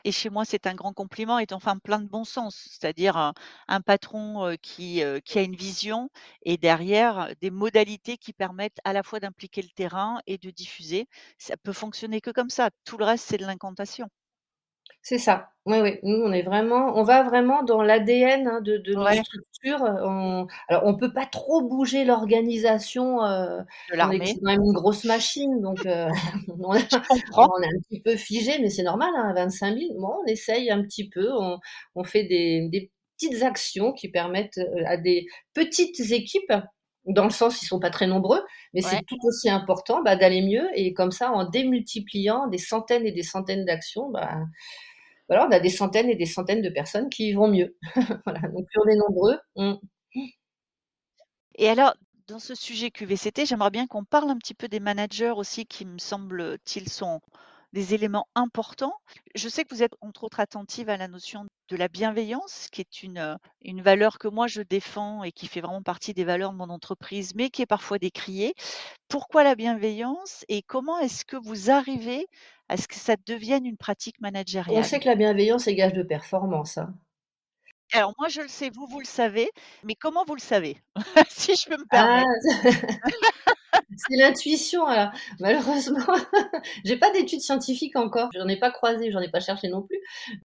et 0.05 0.13
chez 0.13 0.29
moi 0.31 0.45
c'est 0.45 0.67
un 0.67 0.75
grand 0.75 0.93
compliment, 0.93 1.39
est 1.39 1.53
enfin 1.53 1.79
plein 1.79 2.01
de 2.01 2.09
bon 2.09 2.25
sens. 2.25 2.69
C'est-à-dire 2.71 3.17
un 3.17 3.33
un 3.69 3.81
patron, 3.81 4.57
qui, 4.63 5.03
qui 5.25 5.39
a 5.39 5.43
une 5.43 5.57
vision 5.57 6.11
et 6.43 6.57
derrière 6.57 7.31
des 7.41 7.51
modalités 7.51 8.19
qui 8.19 8.33
permettent 8.33 8.79
à 8.85 8.93
la 8.93 9.03
fois 9.05 9.21
d'impliquer 9.21 9.63
le 9.63 9.69
terrain 9.71 10.21
et 10.27 10.37
de 10.39 10.51
diffuser. 10.51 11.07
Ça 11.39 11.57
peut 11.57 11.73
fonctionner 11.73 12.21
que 12.21 12.31
comme 12.31 12.51
ça. 12.51 12.71
Tout 12.85 12.99
le 12.99 13.05
reste, 13.05 13.27
c'est 13.29 13.39
de 13.39 13.47
l'incantation. 13.47 14.09
C'est 15.05 15.19
ça. 15.19 15.51
Oui, 15.67 15.79
oui. 15.81 15.99
Nous, 16.05 16.17
on 16.17 16.33
est 16.33 16.43
vraiment 16.43 16.97
on 16.97 17.03
va 17.03 17.25
vraiment 17.25 17.65
dans 17.65 17.83
l'ADN, 17.83 18.47
hein, 18.47 18.61
de 18.61 18.77
de 18.77 18.95
nos 18.95 19.11
Ouais. 19.11 19.23
structures. 19.25 19.81
On 19.83 20.47
alors 20.69 20.83
on 20.87 20.97
peut 20.97 21.13
pas 21.13 21.27
trop 21.27 21.61
bouger 21.69 22.05
l'organisation, 22.05 23.21
heu, 23.25 23.65
De 23.89 23.97
on 24.01 24.11
est 24.11 24.21
c'est 24.25 24.35
l'armée. 24.35 24.41
quand 24.41 24.51
même 24.53 24.63
une 24.63 24.73
grosse 24.73 25.05
machine 25.05 25.61
donc 25.61 25.87
heu, 26.11 26.13
on 27.37 27.63
est 27.63 27.67
un 27.67 27.81
petit 27.89 28.01
peu 28.01 28.17
figé, 28.17 28.59
mais 28.61 28.71
c'est 28.71 28.83
normal, 28.85 29.11
hein, 29.17 29.33
25 29.35 29.75
000. 29.77 29.95
Bon, 30.01 30.15
on 30.25 30.27
essaye 30.27 30.71
un 30.71 30.83
petit 30.83 31.09
peu, 31.09 31.29
on 31.33 31.59
on 31.97 32.05
fait 32.05 32.25
des 32.25 32.69
des 32.71 32.93
petites 33.19 33.43
actions 33.43 33.93
qui 33.93 34.09
permettent, 34.11 34.59
heu, 34.59 34.87
à 34.87 34.97
des 34.97 35.27
petites 35.55 36.01
équipes, 36.13 36.53
dans 37.07 37.25
le 37.25 37.31
sens, 37.31 37.63
ils 37.63 37.67
sont 37.67 37.81
pas 37.81 37.91
très 37.91 38.07
nombreux, 38.07 38.43
mais 38.75 38.81
Ouais. 38.81 39.03
c'est 39.03 39.05
tout 39.07 39.19
aussi 39.25 39.51
important, 39.51 40.03
bah, 40.05 40.17
d'aller 40.17 40.43
mieux 40.43 40.69
et 40.77 40.93
comme 40.95 41.11
ça, 41.13 41.33
en 41.33 41.49
démultipliant 41.49 42.47
des 42.49 42.59
centaines 42.59 43.07
et 43.07 43.13
des 43.13 43.25
centaines 43.25 43.65
d'actions, 43.65 44.11
bah, 44.11 44.39
voilà, 45.29 45.47
on 45.47 45.53
a 45.53 45.61
des 45.61 45.71
centaines 45.71 46.11
et 46.11 46.17
des 46.17 46.27
centaines 46.27 46.63
de 46.63 46.69
personnes 46.69 47.09
qui 47.09 47.33
vont 47.33 47.49
mieux. 47.49 47.77
Voilà, 48.27 48.41
donc 48.49 48.67
plus 48.67 48.81
on 48.85 48.89
est 48.89 48.97
nombreux. 48.97 49.39
Et 51.57 51.69
alors, 51.69 51.95
dans 52.29 52.39
ce 52.39 52.55
sujet 52.55 52.91
QVCT, 52.91 53.47
j'aimerais 53.47 53.71
bien 53.71 53.87
qu'on 53.87 54.05
parle 54.05 54.31
un 54.31 54.39
petit 54.39 54.55
peu 54.55 54.69
des 54.69 54.81
managers 54.81 55.33
aussi 55.37 55.67
qui 55.67 55.85
me 55.85 55.99
semble-t-il 55.99 56.89
sont 56.89 57.21
des 57.73 57.95
éléments 57.95 58.27
importants. 58.35 58.95
Je 59.35 59.49
sais 59.49 59.65
que 59.65 59.75
vous 59.75 59.83
êtes 59.83 59.97
entre 60.01 60.25
autres 60.25 60.41
attentive 60.41 60.89
à 60.89 60.97
la 60.97 61.09
notion 61.09 61.47
de 61.69 61.77
la 61.77 61.89
bienveillance, 61.89 62.69
qui 62.71 62.83
est 62.83 63.03
une, 63.03 63.19
heu, 63.19 63.37
une 63.63 63.81
valeur 63.81 64.19
que 64.19 64.29
moi 64.29 64.47
je 64.47 64.63
défends 64.63 65.25
et 65.25 65.33
qui 65.33 65.47
fait 65.47 65.61
vraiment 65.61 65.83
partie 65.83 66.13
des 66.13 66.25
valeurs 66.25 66.53
de 66.53 66.59
mon 66.59 66.69
entreprise, 66.69 67.35
mais 67.35 67.51
qui 67.51 67.63
est 67.63 67.67
parfois 67.67 67.99
décriée. 67.99 68.55
Pourquoi 69.09 69.43
la 69.43 69.55
bienveillance 69.55 70.45
et 70.49 70.63
comment 70.63 70.99
est-ce 70.99 71.25
que 71.25 71.37
vous 71.37 71.71
arrivez 71.71 72.27
à 72.73 72.77
ce 72.79 72.89
que 72.89 72.95
ça 72.97 73.17
devienne 73.27 73.67
une 73.67 73.77
pratique 73.77 74.21
On 74.67 74.83
managériale? 74.83 74.83
sait 74.83 74.99
que 74.99 75.07
la 75.07 75.15
bienveillance 75.15 75.69
est 75.69 75.77
gage 75.77 75.93
de 75.93 76.03
performance, 76.03 76.77
hein. 76.77 76.93
Alors 77.93 78.15
moi 78.19 78.29
je 78.29 78.41
le 78.41 78.49
sais, 78.49 78.71
vous, 78.71 78.87
vous 78.87 79.01
le 79.01 79.07
savez, 79.07 79.49
mais 79.83 79.95
comment 79.95 80.25
vous 80.25 80.35
le 80.35 80.41
savez? 80.41 80.79
Si 81.31 81.55
je 81.57 81.67
peux 81.69 81.77
me 81.79 81.87
Ah, 81.91 82.23
permettre. 82.25 82.29
c'est 83.97 84.17
l'intuition 84.17 84.87
alors. 84.87 85.13
Malheureusement, 85.41 86.05
j'ai 86.85 86.97
pas 86.97 87.11
d'études 87.13 87.41
scientifiques 87.41 87.97
encore, 87.97 88.31
j'en 88.35 88.49
ai 88.49 88.59
pas 88.59 88.71
croisé, 88.71 89.11
j'en 89.11 89.21
ai 89.21 89.31
pas 89.31 89.41
cherché 89.41 89.69
non 89.69 89.83
plus. 89.83 89.99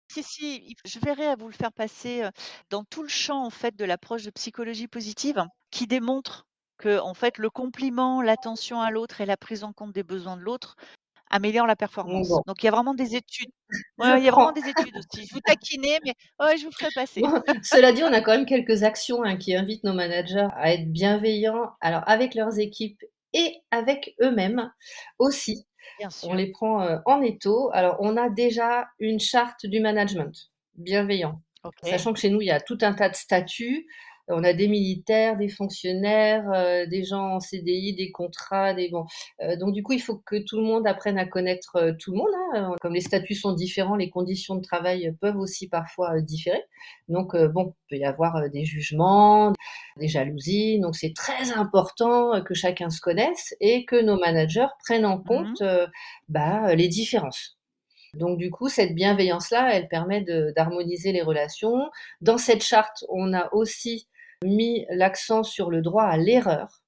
Si, 0.10 0.24
si, 0.24 0.76
je 0.86 1.00
verrai 1.00 1.28
à 1.28 1.36
vous 1.36 1.48
le 1.48 1.54
faire 1.54 1.72
passer, 1.74 2.24
heu, 2.24 2.30
dans 2.70 2.84
tout 2.84 3.04
le 3.04 3.10
champ 3.10 3.44
en 3.46 3.50
fait 3.50 3.76
de 3.76 3.86
l'approche 3.86 4.24
de 4.24 4.32
psychologie 4.32 4.88
positive, 4.88 5.46
qui 5.72 5.86
démontre 5.88 6.46
que 6.78 7.00
en 7.00 7.14
fait 7.14 7.38
le 7.38 7.50
compliment, 7.50 8.22
l'attention 8.22 8.82
à 8.82 8.92
l'autre 8.92 9.22
et 9.22 9.26
la 9.26 9.38
prise 9.38 9.64
en 9.64 9.74
compte 9.74 9.94
des 9.94 10.04
besoins 10.04 10.38
de 10.38 10.42
l'autre 10.42 10.76
améliorent 11.30 11.68
la 11.68 11.76
performance. 11.76 12.30
bon, 12.30 12.42
Donc 12.48 12.64
il 12.64 12.66
y 12.66 12.70
a 12.70 12.72
vraiment 12.72 12.94
des 12.94 13.16
études. 13.16 13.52
Ouais, 13.98 14.20
il 14.20 14.24
y 14.24 14.30
a 14.30 14.32
vraiment 14.32 14.54
des 14.54 14.62
études 14.62 14.96
aussi. 14.96 15.28
Je 15.28 15.34
vous 15.34 15.42
taquinais, 15.46 16.00
mais 16.06 16.14
je 16.58 16.66
vous 16.66 16.72
ferai 16.72 16.90
passer. 16.96 17.22
Bon, 17.22 17.42
cela 17.64 17.92
dit, 17.92 18.04
on 18.04 18.14
a 18.14 18.22
quand 18.22 18.32
même 18.32 18.46
quelques 18.46 18.84
actions, 18.84 19.24
hein, 19.24 19.36
qui 19.36 19.56
invitent 19.56 19.84
nos 19.84 19.94
managers 19.94 20.48
à 20.56 20.74
être 20.74 20.90
bienveillants, 20.90 21.72
alors 21.82 22.04
avec 22.06 22.34
leurs 22.34 22.60
équipes 22.60 23.04
et 23.34 23.58
avec 23.72 24.16
eux-mêmes 24.22 24.72
aussi. 25.20 25.66
Bien 26.00 26.10
On 26.24 26.34
les 26.34 26.52
prend, 26.52 26.84
heu, 26.84 27.00
en 27.06 27.22
étau. 27.22 27.70
Alors 27.74 27.98
on 28.00 28.16
a 28.18 28.30
déjà 28.30 28.88
une 29.00 29.20
charte 29.20 29.66
du 29.66 29.80
management 29.80 30.34
bienveillant, 30.76 31.42
sachant 31.84 32.14
que 32.14 32.20
chez 32.20 32.30
nous, 32.30 32.42
il 32.42 32.48
y 32.48 32.52
a 32.52 32.62
tout 32.62 32.78
un 32.82 32.94
tas 32.94 33.10
de 33.10 33.16
statuts. 33.16 33.88
On 34.30 34.44
a 34.44 34.54
des 34.54 34.68
militaires, 34.68 35.38
des 35.38 35.48
fonctionnaires, 35.50 36.44
heu, 36.54 36.88
des 36.88 37.04
gens 37.04 37.36
en 37.36 37.40
CDI, 37.40 37.96
des 37.96 38.12
contrats, 38.12 38.74
des 38.74 38.90
bon, 38.90 39.06
heu, 39.42 39.58
donc 39.58 39.74
du 39.74 39.84
coup, 39.84 39.94
il 39.94 40.02
faut 40.02 40.18
que 40.18 40.36
tout 40.38 40.58
le 40.58 40.64
monde 40.64 40.86
apprenne 40.88 41.18
à 41.18 41.26
connaître, 41.26 41.78
heu, 41.78 41.98
tout 41.98 42.12
le 42.12 42.18
monde, 42.18 42.28
hein, 42.56 42.76
comme 42.82 42.94
les 42.94 43.02
statuts 43.02 43.36
sont 43.36 43.54
différents, 43.54 43.96
les 43.96 44.10
conditions 44.10 44.56
de 44.56 44.62
travail 44.62 45.14
peuvent 45.22 45.38
aussi 45.38 45.70
parfois, 45.70 46.20
différer. 46.22 46.62
Donc 47.10 47.36
bon, 47.54 47.74
il 47.92 47.98
peut 47.98 48.02
y 48.02 48.06
avoir, 48.06 48.50
des 48.50 48.66
jugements, 48.66 49.54
des 49.98 50.08
jalousies, 50.08 50.80
donc 50.80 50.96
c'est 50.96 51.14
très 51.16 51.52
important, 51.54 52.42
que 52.44 52.54
chacun 52.54 52.90
se 52.90 53.00
connaisse 53.02 53.56
et 53.60 53.86
que 53.86 54.02
nos 54.02 54.18
managers 54.20 54.68
prennent 54.86 55.06
en 55.06 55.20
Mmh 55.24 55.24
compte, 55.24 55.64
bah, 56.30 56.76
les 56.76 56.88
différences. 56.88 57.58
Donc 58.16 58.38
du 58.38 58.52
coup, 58.52 58.70
cette 58.70 58.96
bienveillance-là, 58.96 59.70
elle 59.74 59.88
permet 59.88 60.22
d'harmoniser 60.56 61.12
les 61.12 61.22
relations. 61.22 61.90
Dans 62.22 62.38
cette 62.38 62.64
charte, 62.64 63.06
on 63.10 63.34
a 63.34 63.50
aussi 63.54 64.08
mis 64.44 64.86
l'accent 64.90 65.44
sur 65.44 65.70
le 65.72 65.82
droit 65.82 66.04
à 66.04 66.18
l'erreur. 66.18 66.82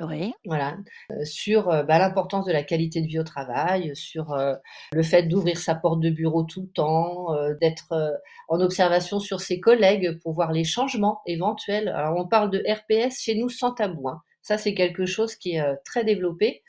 Oui. 0.00 0.32
Voilà, 0.44 0.76
heu, 1.12 1.24
sur, 1.24 1.70
heu, 1.70 1.82
bah, 1.84 1.98
l'importance 1.98 2.46
de 2.46 2.52
la 2.52 2.62
qualité 2.64 3.00
de 3.02 3.06
vie 3.06 3.20
au 3.20 3.24
travail, 3.24 3.92
sur, 3.94 4.32
heu, 4.32 4.56
le 4.92 5.02
fait 5.02 5.24
d'ouvrir 5.24 5.58
sa 5.58 5.74
porte 5.74 6.00
de 6.00 6.10
bureau 6.10 6.42
tout 6.44 6.62
le 6.62 6.68
temps, 6.68 7.26
d'être, 7.60 8.20
en 8.48 8.60
observation 8.60 9.20
sur 9.20 9.40
ses 9.40 9.60
collègues 9.60 10.18
pour 10.22 10.32
voir 10.34 10.52
les 10.52 10.64
changements 10.64 11.20
éventuels. 11.26 11.88
Alors 11.88 12.16
on 12.16 12.26
parle 12.26 12.50
de 12.50 12.62
RPS 12.68 13.20
chez 13.20 13.34
nous 13.36 13.48
sans 13.48 13.72
tabou, 13.72 14.08
hein. 14.08 14.20
Ça, 14.44 14.58
c'est 14.58 14.74
quelque 14.74 15.06
chose 15.06 15.36
qui 15.36 15.54
est, 15.54 15.62
très 15.84 16.04
développé 16.04 16.62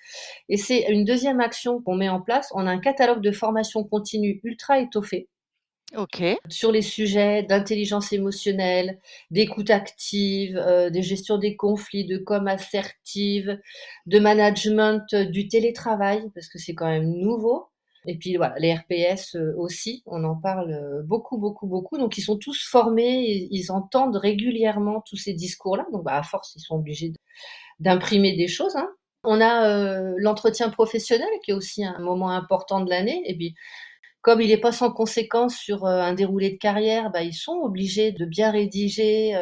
et 0.50 0.58
c'est 0.58 0.88
une 0.92 1.06
deuxième 1.06 1.40
action 1.42 1.82
qu'on 1.82 1.96
met 1.96 2.10
en 2.10 2.22
place. 2.22 2.50
On 2.56 2.68
a 2.68 2.72
un 2.72 2.80
catalogue 2.80 3.22
de 3.22 3.32
formation 3.32 3.84
continue 3.84 4.42
ultra 4.44 4.80
étoffé 4.80 5.30
Sur 6.50 6.72
les 6.72 6.82
sujets 6.82 7.44
d'intelligence 7.44 8.14
émotionnelle, 8.14 9.00
d'écoute 9.32 9.70
active, 9.70 10.58
heu, 10.58 10.90
de 10.90 11.02
gestion 11.02 11.38
des 11.38 11.56
conflits, 11.56 12.06
de 12.06 12.18
com 12.18 12.48
assertive, 12.48 13.60
de 14.08 14.20
management, 14.20 15.04
heu, 15.14 15.26
du 15.26 15.48
télétravail, 15.48 16.32
parce 16.34 16.48
que 16.48 16.58
c'est 16.58 16.74
quand 16.74 16.88
même 16.88 17.12
nouveau. 17.12 17.68
Et 18.06 18.18
puis 18.18 18.36
voilà, 18.36 18.56
les 18.58 18.74
RPS 18.74 19.38
aussi, 19.58 20.04
on 20.06 20.24
en 20.26 20.36
parle 20.36 21.04
beaucoup, 21.06 21.38
beaucoup, 21.38 21.68
beaucoup. 21.68 21.98
Donc 21.98 22.18
ils 22.18 22.22
sont 22.22 22.38
tous 22.38 22.68
formés, 22.68 23.48
ils, 23.50 23.72
entendent 23.72 24.18
régulièrement 24.18 25.02
tous 25.08 25.16
ces 25.16 25.34
discours-là. 25.34 25.86
Donc 25.94 26.04
bah, 26.04 26.18
à 26.18 26.24
force, 26.24 26.54
ils 26.56 26.60
sont 26.60 26.76
obligés 26.76 27.14
d'imprimer 27.80 28.36
des 28.36 28.50
choses. 28.50 28.76
Hein. 28.76 28.90
On 29.24 29.40
a 29.40 30.12
l'entretien 30.18 30.70
professionnel 30.70 31.30
qui 31.46 31.52
est 31.52 31.54
aussi 31.54 31.86
un 31.86 32.00
moment 32.00 32.32
important 32.32 32.82
de 32.82 32.90
l'année. 32.90 33.24
Et 33.26 33.38
puis 33.38 33.56
comme 34.24 34.42
il 34.42 34.48
n'est 34.48 34.58
pas 34.58 34.72
sans 34.72 34.92
conséquence 34.92 35.56
sur 35.56 35.86
un 35.86 36.14
déroulé 36.14 36.50
de 36.50 36.58
carrière, 36.58 37.12
bah, 37.12 37.22
ils 37.22 37.34
sont 37.34 37.60
obligés 37.62 38.12
de 38.12 38.26
bien 38.26 38.50
rédiger 38.50 39.36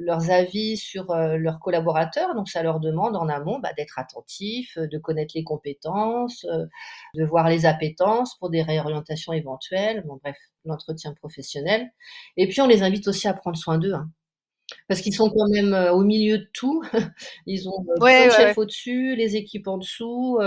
leurs 0.00 0.30
avis 0.30 0.76
sur 0.76 1.10
euh, 1.10 1.36
leurs 1.36 1.60
collaborateurs. 1.60 2.34
Donc, 2.34 2.48
ça 2.48 2.62
leur 2.62 2.80
demande 2.80 3.16
en 3.16 3.28
amont 3.28 3.58
bah, 3.58 3.72
d'être 3.76 3.98
attentifs, 3.98 4.76
euh, 4.78 4.86
de 4.86 4.98
connaître 4.98 5.32
les 5.34 5.44
compétences, 5.44 6.44
euh, 6.50 6.66
de 7.14 7.24
voir 7.24 7.48
les 7.48 7.66
appétences 7.66 8.36
pour 8.38 8.50
des 8.50 8.62
réorientations 8.62 9.32
éventuelles. 9.32 10.02
Bon, 10.06 10.18
bref, 10.22 10.36
l'entretien 10.64 11.14
professionnel. 11.14 11.90
Et 12.36 12.48
puis, 12.48 12.60
on 12.60 12.66
les 12.66 12.82
invite 12.82 13.08
aussi 13.08 13.28
à 13.28 13.34
prendre 13.34 13.56
soin 13.56 13.78
d'eux. 13.78 13.94
Hein. 13.94 14.10
Parce 14.90 15.00
qu'ils 15.00 15.14
sont 15.14 15.30
quand 15.30 15.48
même 15.48 15.72
au 15.92 16.02
milieu 16.02 16.38
de 16.38 16.50
tout. 16.52 16.82
Ils 17.46 17.68
ont 17.68 17.86
ouais, 18.00 18.24
des 18.24 18.30
chefs 18.34 18.58
au-dessus, 18.58 19.14
les 19.14 19.36
équipes 19.36 19.68
en 19.68 19.78
dessous, 19.78 20.38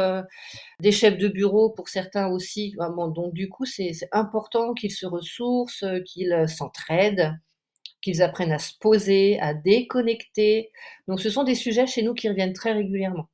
des 0.82 0.92
chefs 0.92 1.18
de 1.18 1.30
bureau 1.30 1.70
pour 1.70 1.88
certains 1.88 2.28
aussi. 2.28 2.76
donc 3.16 3.34
du 3.34 3.48
coup, 3.48 3.66
c'est 3.66 3.94
important 4.12 4.74
qu'ils 4.74 4.92
se 4.92 5.06
ressourcent, 5.06 5.86
qu'ils 6.06 6.46
s'entraident 6.50 7.34
qu'ils 8.04 8.22
apprennent 8.22 8.52
à 8.52 8.60
se 8.60 8.74
poser, 8.80 9.40
à 9.40 9.54
déconnecter. 9.54 10.72
Donc 11.08 11.20
ce 11.20 11.30
sont 11.30 11.44
des 11.44 11.56
sujets 11.56 11.88
chez 11.88 12.04
nous 12.04 12.14
qui 12.14 12.30
reviennent 12.30 12.54
très 12.54 12.74
régulièrement. 12.74 13.30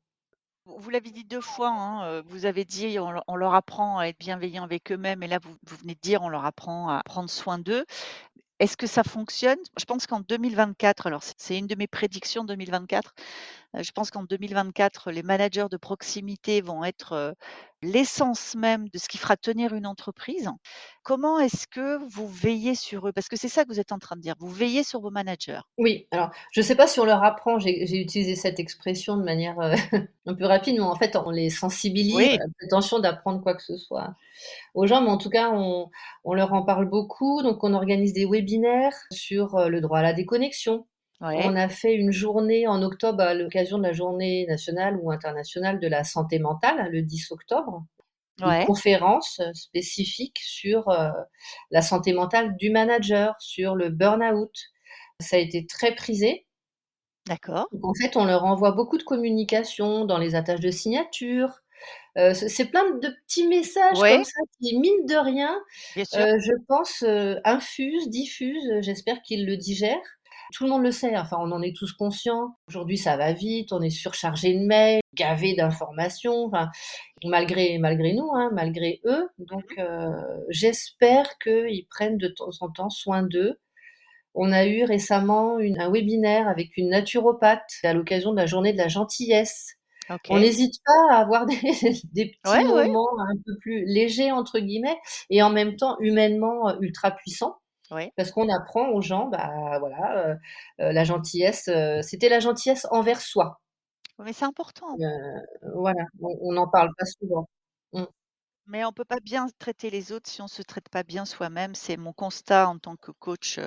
Vous 0.78 0.92
l'avez 0.92 1.10
dit 1.10 1.26
deux 1.26 1.42
fois, 1.42 1.70
hein, 1.70 2.06
euh, 2.06 2.22
vous 2.28 2.46
avez 2.46 2.64
dit 2.64 2.98
on, 3.00 3.36
leur 3.36 3.56
apprend 3.56 3.98
à 3.98 4.06
être 4.06 4.20
bienveillant 4.20 4.64
avec 4.64 4.92
eux-mêmes 4.92 5.24
et 5.24 5.28
là 5.28 5.40
vous, 5.42 5.56
vous, 5.66 5.76
venez 5.78 5.96
de 5.96 6.00
dire 6.00 6.22
on 6.22 6.30
leur 6.30 6.46
apprend 6.46 6.90
à 6.90 7.02
prendre 7.04 7.30
soin 7.30 7.58
d'eux. 7.58 7.86
Est-ce 8.60 8.76
que 8.76 8.88
ça 8.88 9.04
fonctionne? 9.04 9.58
Je 9.80 9.86
pense 9.86 10.06
qu'en 10.06 10.20
2024, 10.20 11.08
alors 11.08 11.24
c'est 11.38 11.58
une 11.58 11.68
de 11.68 11.76
mes 11.76 11.88
prédictions 11.88 12.44
2024, 12.44 13.14
euh, 13.76 13.84
je 13.84 13.92
pense 13.92 14.12
qu'en 14.12 14.24
2024, 14.24 15.12
les 15.12 15.24
managers 15.24 15.68
de 15.72 15.78
proximité 15.78 16.62
vont 16.62 16.84
être 16.84 17.14
euh, 17.14 17.34
l'essence 17.82 18.56
même 18.56 18.90
de 18.90 18.98
ce 18.98 19.08
qui 19.08 19.18
fera 19.18 19.38
tenir 19.38 19.74
une 19.74 19.86
entreprise. 19.86 20.50
Comment 21.04 21.40
est-ce 21.40 21.68
que 21.68 21.98
vous 22.10 22.28
veillez 22.28 22.76
sur 22.76 23.08
eux? 23.08 23.12
Parce 23.12 23.28
que 23.28 23.38
c'est 23.38 23.48
ça 23.48 23.64
que 23.64 23.70
vous 23.70 23.80
êtes 23.80 23.92
en 23.92 24.00
train 24.00 24.16
de 24.16 24.22
dire, 24.22 24.36
vous 24.40 24.50
veillez 24.50 24.84
sur 24.84 25.00
vos 25.00 25.10
managers. 25.10 25.62
Oui, 25.78 26.08
alors 26.12 26.30
je 26.52 26.60
ne 26.60 26.66
sais 26.66 26.76
pas 26.76 26.88
si 26.88 27.00
on 27.00 27.06
leur 27.06 27.24
apprend, 27.24 27.60
j'ai 27.60 28.00
utilisé 28.00 28.36
cette 28.36 28.60
expression 28.60 29.18
de 29.18 29.24
manière 29.24 29.60
euh, 29.60 29.76
un 30.26 30.34
peu 30.34 30.46
rapide, 30.46 30.76
mais 30.76 30.82
en 30.82 30.96
fait 30.96 31.16
on 31.16 31.32
les 31.32 31.50
sensibilise, 31.50 32.16
oui. 32.16 32.38
attention 32.64 33.00
d'apprendre 33.00 33.42
quoi 33.42 33.56
que 33.56 33.64
ce 33.64 33.78
soit 33.78 34.16
aux 34.74 34.88
gens, 34.88 35.02
mais 35.02 35.10
en 35.10 35.18
tout 35.18 35.30
cas 35.30 35.50
on, 35.52 35.90
on 36.24 36.34
leur 36.34 36.54
en 36.54 36.64
parle 36.64 36.90
beaucoup, 36.90 37.42
donc 37.42 37.64
on 37.64 37.74
organise 37.74 38.14
des 38.14 38.26
webinaires 38.26 38.96
sur 39.12 39.70
le 39.70 39.82
droit 39.82 40.00
à 40.00 40.04
la 40.04 40.14
déconnexion, 40.14 40.86
on 41.22 41.56
a 41.56 41.70
fait 41.70 41.96
une 41.96 42.12
journée 42.12 42.68
en 42.68 42.82
octobre 42.82 43.22
à 43.22 43.34
l'occasion 43.34 43.78
de 43.78 43.84
la 43.84 43.94
journée 43.94 44.46
nationale 44.48 44.98
ou 45.02 45.12
internationale 45.12 45.80
de 45.80 45.88
la 45.88 46.04
santé 46.04 46.40
mentale, 46.40 46.90
le 46.92 47.02
10 47.02 47.32
octobre. 47.32 47.84
Une 48.42 48.66
conférence 48.66 49.40
euh, 49.42 49.52
spécifique 49.54 50.38
sur 50.42 50.88
euh, 50.90 51.10
la 51.72 51.82
santé 51.82 52.14
mentale 52.14 52.56
du 52.56 52.70
manager, 52.70 53.36
sur 53.40 53.76
le 53.76 53.90
burn-out. 53.90 54.54
Ça 55.20 55.36
a 55.36 55.40
été 55.40 55.66
très 55.66 55.94
prisé. 55.94 56.46
D'accord. 57.28 57.68
En 57.84 57.94
fait, 57.94 58.16
on 58.16 58.24
leur 58.24 58.46
envoie 58.46 58.72
beaucoup 58.72 58.98
de 58.98 59.04
communication 59.04 60.06
dans 60.06 60.18
les 60.18 60.36
attaches 60.36 60.62
de 60.62 60.72
signature. 60.72 61.60
Euh, 62.18 62.34
c'est 62.34 62.66
plein 62.66 62.90
de 62.92 63.10
petits 63.28 63.48
messages 63.48 64.00
comme 64.00 64.24
ça 64.24 64.42
qui, 64.60 64.80
mine 64.80 65.06
de 65.06 65.16
rien, 65.16 65.60
je 65.96 66.66
pense, 66.68 67.04
infusent, 67.44 68.10
diffusent. 68.10 68.82
J'espère 68.82 69.22
qu'ils 69.22 69.46
le 69.46 69.58
digèrent. 69.58 70.19
Tout 70.54 70.64
le 70.64 70.72
monde 70.72 70.84
le 70.84 70.92
sait, 70.92 71.16
enfin 71.18 71.38
on 71.40 71.52
en 71.52 71.62
est 71.62 71.76
tous 71.76 71.94
conscients. 71.94 72.56
Aujourd'hui 72.68 72.98
ça 72.98 73.18
va 73.18 73.34
vite, 73.34 73.72
on 73.72 73.82
est 73.82 73.90
surchargé 73.90 74.54
de 74.54 74.66
mails, 74.66 75.02
gavé 75.14 75.56
d'informations, 75.56 76.46
enfin, 76.46 76.70
malgré, 77.24 77.78
malgré 77.78 78.14
nous, 78.14 78.30
hein, 78.34 78.50
malgré 78.54 79.02
eux. 79.06 79.30
Donc 79.38 79.66
mmh 79.78 79.82
euh, 79.82 80.12
j'espère 80.50 81.38
qu'ils 81.40 81.86
prennent 81.90 82.18
de 82.18 82.28
temps 82.28 82.52
en 82.62 82.70
temps 82.70 82.90
soin 82.90 83.24
d'eux. 83.24 83.60
On 84.36 84.52
a 84.52 84.66
eu 84.66 84.84
récemment 84.84 85.58
un 85.58 85.92
webinaire 85.92 86.48
avec 86.48 86.78
une 86.78 86.90
naturopathe 86.90 87.70
à 87.84 87.94
l'occasion 87.94 88.32
de 88.32 88.38
la 88.38 88.46
journée 88.46 88.74
de 88.74 88.78
la 88.78 88.88
gentillesse. 88.88 89.76
On 90.30 90.40
n'hésite 90.40 90.76
pas 90.86 91.16
à 91.16 91.20
avoir 91.20 91.46
des, 91.46 91.56
petits 92.16 92.66
moments 92.66 93.10
un 93.20 93.36
peu 93.46 93.58
plus 93.62 93.86
légers, 93.86 94.32
entre 94.32 94.60
guillemets, 94.60 94.98
et 95.30 95.44
en 95.44 95.52
même 95.52 95.76
temps 95.76 95.98
humainement 96.00 96.80
ultra 96.82 97.12
puissants. 97.12 97.59
Parce 98.16 98.32
qu'on 98.32 98.50
apprend 98.50 98.90
aux 98.90 99.02
gens, 99.02 99.28
bah 99.28 99.80
voilà, 99.80 100.18
euh, 100.18 100.36
euh, 100.82 100.92
la 100.92 101.04
gentillesse, 101.04 101.68
euh, 101.70 102.02
c'était 102.02 102.30
la 102.30 102.40
gentillesse 102.40 102.88
envers 102.92 103.22
soi. 103.22 103.60
Mais 104.20 104.34
c'est 104.34 104.46
important. 104.46 104.98
voilà, 105.76 106.04
on 106.22 106.52
n'en 106.52 106.68
parle 106.68 106.90
pas 106.98 107.06
souvent. 107.06 107.48
Mmh. 107.94 108.04
Mais 108.68 108.86
on 108.86 108.92
peut 108.92 109.06
pas 109.06 109.20
bien 109.24 109.48
traiter 109.58 109.90
les 109.90 110.12
autres 110.12 110.30
si 110.30 110.42
on 110.42 110.48
se 110.48 110.62
traite 110.62 110.90
pas 110.90 111.04
bien 111.04 111.26
soi-même. 111.26 111.74
C'est 111.74 111.98
mon 111.98 112.14
constat 112.14 112.68
en 112.68 112.78
tant 112.78 112.96
que 112.98 113.12
coach, 113.12 113.60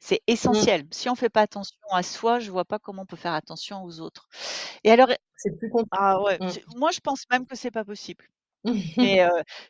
c'est 0.00 0.16
mmh. 0.16 0.32
essentiel. 0.32 0.86
Si 0.90 1.08
on 1.08 1.14
fait 1.14 1.30
pas 1.30 1.42
attention 1.42 1.78
à 1.92 2.02
soi, 2.02 2.40
je 2.40 2.50
vois 2.50 2.64
pas 2.64 2.78
comment 2.78 3.02
on 3.02 3.06
peut 3.06 3.16
faire 3.16 3.32
attention 3.32 3.84
aux 3.84 4.00
autres. 4.00 4.28
Et 4.82 4.90
alors 4.90 5.08
C'est 5.36 5.56
plus 5.56 5.70
compliqué. 5.70 5.96
ah 5.96 6.20
ouais, 6.22 6.38
mmh. 6.38 6.76
moi 6.76 6.90
je 6.90 7.00
pense 7.00 7.24
même 7.30 7.46
que 7.46 7.56
c'est 7.56 7.70
pas 7.70 7.84
possible. 7.84 8.26
Et 8.98 9.20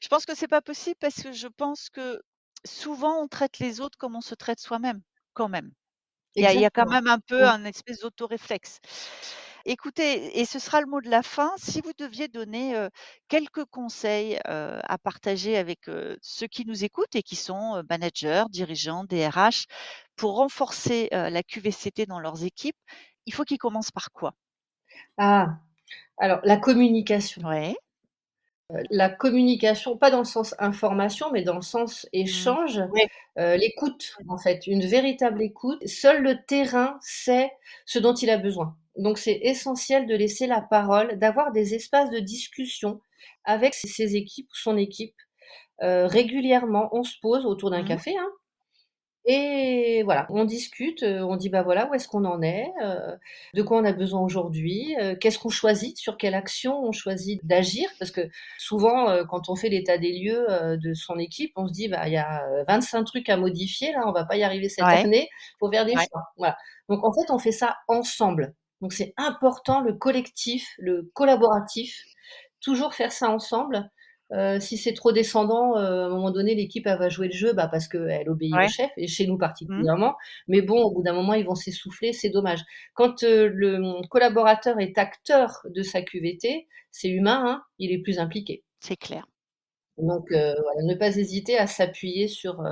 je 0.00 0.08
pense 0.08 0.24
que 0.24 0.34
c'est 0.34 0.48
pas 0.48 0.62
possible 0.62 0.96
parce 1.00 1.22
que 1.22 1.32
je 1.32 1.48
pense 1.48 1.90
que 1.90 2.22
souvent, 2.64 3.22
on 3.22 3.28
traite 3.28 3.58
les 3.58 3.80
autres 3.80 3.98
comme 3.98 4.16
on 4.16 4.20
se 4.20 4.34
traite 4.34 4.60
soi-même, 4.60 5.00
quand 5.32 5.48
même. 5.48 5.72
Il 6.36 6.42
y, 6.42 6.64
a, 6.64 6.70
quand 6.70 6.88
même 6.88 7.06
un 7.06 7.20
peu 7.20 7.44
un 7.44 7.64
espèce 7.64 8.00
d'autoréflexe. 8.00 8.80
Écoutez, 9.66 10.40
et 10.40 10.44
ce 10.44 10.58
sera 10.58 10.80
le 10.80 10.86
mot 10.88 11.00
de 11.00 11.08
la 11.08 11.22
fin. 11.22 11.52
Si 11.58 11.80
vous 11.80 11.92
deviez 11.96 12.26
donner 12.26 12.88
quelques 13.28 13.64
conseils 13.66 14.40
à 14.44 14.98
partager 14.98 15.56
avec 15.56 15.88
ceux 16.22 16.46
qui 16.48 16.66
nous 16.66 16.82
écoutent 16.82 17.14
et 17.14 17.22
qui 17.22 17.36
sont 17.36 17.84
managers, 17.88 18.44
dirigeants, 18.50 19.04
DRH, 19.04 19.66
pour 20.16 20.36
renforcer 20.36 21.08
la 21.12 21.42
QVCT 21.44 22.06
dans 22.06 22.18
leurs 22.18 22.42
équipes, 22.42 22.76
il 23.26 23.32
faut 23.32 23.44
qu'ils 23.44 23.58
commencent 23.58 23.92
par 23.92 24.10
quoi? 24.10 24.34
Ah, 25.16 25.58
alors 26.18 26.40
la 26.42 26.56
communication. 26.56 27.42
Ouais. 27.46 27.76
La 28.90 29.08
communication, 29.08 29.96
pas 29.96 30.10
dans 30.10 30.18
le 30.18 30.24
sens 30.24 30.54
information, 30.58 31.30
mais 31.32 31.42
dans 31.42 31.56
le 31.56 31.62
sens 31.62 32.04
mmh. 32.04 32.08
échange, 32.12 32.82
euh, 33.38 33.56
l'écoute 33.56 34.16
en 34.28 34.38
fait, 34.38 34.66
une 34.66 34.84
véritable 34.84 35.42
écoute. 35.42 35.86
Seul 35.86 36.22
le 36.22 36.42
terrain 36.46 36.98
sait 37.00 37.50
ce 37.86 37.98
dont 37.98 38.14
il 38.14 38.30
a 38.30 38.36
besoin. 38.36 38.76
Donc 38.96 39.18
c'est 39.18 39.38
essentiel 39.42 40.06
de 40.06 40.14
laisser 40.14 40.46
la 40.46 40.60
parole, 40.60 41.18
d'avoir 41.18 41.52
des 41.52 41.74
espaces 41.74 42.10
de 42.10 42.18
discussion 42.18 43.00
avec 43.44 43.74
ses 43.74 44.16
équipes, 44.16 44.48
son 44.52 44.76
équipe. 44.76 45.16
Euh, 45.82 46.06
régulièrement, 46.06 46.88
on 46.92 47.02
se 47.02 47.18
pose 47.20 47.46
autour 47.46 47.70
d'un 47.70 47.82
mmh. 47.82 47.88
café, 47.88 48.16
hein, 48.16 48.30
et 49.26 50.02
voilà, 50.04 50.26
on 50.28 50.44
discute, 50.44 51.02
euh, 51.02 51.20
on 51.22 51.36
dit 51.36 51.48
bah 51.48 51.62
voilà 51.62 51.88
où 51.88 51.94
est-ce 51.94 52.08
qu'on 52.08 52.26
en 52.26 52.42
est, 52.42 52.70
euh, 52.82 53.16
de 53.54 53.62
quoi 53.62 53.78
on 53.78 53.84
a 53.84 53.92
besoin 53.92 54.20
aujourd'hui, 54.20 54.94
euh, 55.00 55.16
qu'est-ce 55.18 55.38
qu'on 55.38 55.48
choisit, 55.48 55.96
sur 55.96 56.18
quelle 56.18 56.34
action 56.34 56.78
on 56.84 56.92
choisit 56.92 57.44
d'agir, 57.46 57.88
parce 57.98 58.10
que 58.10 58.20
souvent 58.58 59.24
quand 59.26 59.48
on 59.48 59.56
fait 59.56 59.70
l'état 59.70 59.96
des 59.96 60.12
lieux 60.12 60.46
de 60.76 60.92
son 60.92 61.18
équipe, 61.18 61.52
on 61.56 61.66
se 61.66 61.72
dit 61.72 61.88
bah 61.88 62.06
il 62.06 62.12
y 62.12 62.18
a 62.18 62.44
25 62.68 63.04
trucs 63.04 63.28
à 63.30 63.38
modifier 63.38 63.92
là, 63.92 64.02
on 64.06 64.12
va 64.12 64.26
pas 64.26 64.36
y 64.36 64.42
arriver 64.42 64.68
cette 64.68 64.84
année, 64.84 65.28
faut 65.58 65.70
faire 65.70 65.86
des 65.86 65.94
choix. 65.94 66.24
Voilà. 66.36 66.56
Donc 66.90 67.02
en 67.02 67.12
fait 67.12 67.30
on 67.30 67.38
fait 67.38 67.52
ça 67.52 67.76
ensemble. 67.88 68.54
Donc 68.82 68.92
c'est 68.92 69.14
important 69.16 69.80
le 69.80 69.94
collectif, 69.94 70.68
le 70.76 71.10
collaboratif, 71.14 71.98
toujours 72.60 72.94
faire 72.94 73.12
ça 73.12 73.30
ensemble. 73.30 73.90
Euh, 74.34 74.58
si 74.58 74.76
c'est 74.76 74.94
trop 74.94 75.12
descendant, 75.12 75.76
euh, 75.76 76.02
à 76.02 76.06
un 76.06 76.08
moment 76.08 76.32
donné, 76.32 76.54
l'équipe 76.54 76.86
va 76.86 77.08
jouer 77.08 77.28
le 77.28 77.32
jeu 77.32 77.52
bah, 77.52 77.68
parce 77.68 77.86
qu'elle 77.86 78.28
obéit 78.28 78.52
au 78.52 78.68
chef, 78.68 78.90
et 78.96 79.06
chez 79.06 79.26
nous 79.26 79.38
particulièrement. 79.38 80.10
Mmh. 80.10 80.44
Mais 80.48 80.62
bon, 80.62 80.82
au 80.82 80.92
bout 80.92 81.02
d'un 81.02 81.12
moment, 81.12 81.34
ils 81.34 81.46
vont 81.46 81.54
s'essouffler, 81.54 82.12
c'est 82.12 82.30
dommage. 82.30 82.60
Quand 82.94 83.22
euh, 83.22 83.48
le 83.52 83.80
collaborateur 84.08 84.80
est 84.80 84.98
acteur 84.98 85.60
de 85.68 85.82
sa 85.82 86.02
QVT, 86.02 86.66
c'est 86.90 87.08
humain, 87.08 87.44
hein, 87.46 87.62
il 87.78 87.92
est 87.92 88.02
plus 88.02 88.18
impliqué. 88.18 88.64
C'est 88.80 88.96
clair. 88.96 89.24
Donc, 89.98 90.26
voilà, 90.30 90.82
ne 90.82 90.94
pas 90.94 91.16
hésiter 91.16 91.56
à 91.58 91.66
s'appuyer 91.66 92.26
sur, 92.28 92.64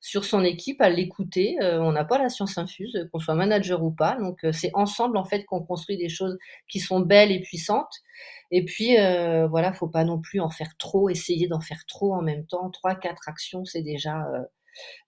sur 0.00 0.24
son 0.24 0.44
équipe, 0.44 0.80
à 0.80 0.90
l'écouter. 0.90 1.56
on 1.60 1.92
n'a 1.92 2.04
pas 2.04 2.18
la 2.18 2.28
science 2.28 2.58
infuse, 2.58 3.08
qu'on 3.12 3.18
soit 3.18 3.34
manager 3.34 3.82
ou 3.82 3.90
pas. 3.90 4.16
Donc, 4.16 4.44
c'est 4.52 4.70
ensemble, 4.74 5.16
en 5.16 5.24
fait, 5.24 5.44
qu'on 5.44 5.62
construit 5.62 5.96
des 5.96 6.10
choses 6.10 6.38
qui 6.68 6.80
sont 6.80 7.00
belles 7.00 7.32
et 7.32 7.40
puissantes. 7.40 8.02
Et 8.50 8.64
puis, 8.64 8.98
euh, 8.98 9.46
voilà, 9.48 9.72
faut 9.72 9.88
pas 9.88 10.04
non 10.04 10.20
plus 10.20 10.40
en 10.40 10.50
faire 10.50 10.76
trop, 10.76 11.08
essayer 11.08 11.46
d'en 11.48 11.60
faire 11.60 11.86
trop 11.86 12.14
en 12.14 12.22
même 12.22 12.44
temps. 12.46 12.70
Trois, 12.70 12.94
quatre 12.94 13.28
actions, 13.28 13.64
c'est 13.64 13.82
déjà 13.82 14.26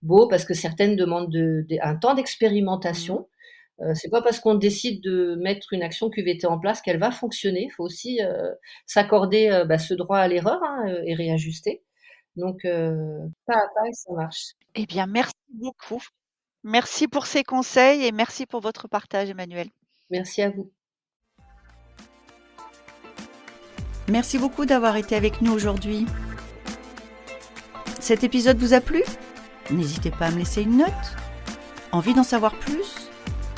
beau 0.03 0.29
parce 0.29 0.45
que 0.45 0.55
certaines 0.55 0.97
demandent 0.97 1.31
de, 1.31 1.67
un 1.83 1.97
temps 1.97 2.15
d'expérimentation. 2.15 3.29
Euh, 3.81 3.95
c'est 3.95 4.11
pas 4.11 4.23
parce 4.23 4.39
qu'on 4.39 4.55
décide 4.55 5.03
de 5.03 5.35
mettre 5.37 5.73
une 5.73 5.83
action 5.83 6.11
QVT 6.11 6.47
en 6.47 6.59
place 6.59 6.83
qu'elle 6.83 6.99
va 6.99 7.11
fonctionner. 7.11 7.65
Il 7.65 7.71
faut 7.71 7.85
aussi 7.85 8.23
euh, 8.23 8.53
s'accorder 8.87 9.49
euh, 9.49 9.65
bah, 9.65 9.79
ce 9.79 9.95
droit 9.95 10.19
à 10.19 10.29
l'erreur 10.29 10.63
hein, 10.63 10.87
et 11.05 11.15
réajuster. 11.15 11.83
Donc, 12.37 12.63
pas 12.63 13.55
à 13.55 13.69
pas, 13.75 13.93
ça 13.93 14.13
marche. 14.15 14.53
Eh 14.75 14.87
bien, 14.87 15.07
merci 15.07 15.35
beaucoup. 15.51 16.03
Merci 16.65 17.07
pour 17.07 17.27
ces 17.27 17.43
conseils 17.43 18.07
et 18.07 18.13
merci 18.13 18.47
pour 18.47 18.61
votre 18.61 18.89
partage, 18.89 19.29
Emmanuel. 19.29 19.67
Merci 20.09 20.41
à 20.41 20.51
vous. 20.51 20.71
Merci 24.09 24.39
beaucoup 24.39 24.65
d'avoir 24.65 24.97
été 24.97 25.15
avec 25.15 25.43
nous 25.43 25.53
aujourd'hui. 25.53 26.07
Cet 28.01 28.25
épisode 28.25 28.57
vous 28.57 28.73
a 28.73 28.81
plu? 28.81 29.03
N'hésitez 29.71 30.11
pas 30.11 30.27
à 30.27 30.31
me 30.31 30.39
laisser 30.39 30.63
une 30.63 30.79
note. 30.79 31.17
Envie 31.93 32.15
d'en 32.15 32.25
savoir 32.25 32.59
plus? 32.59 32.92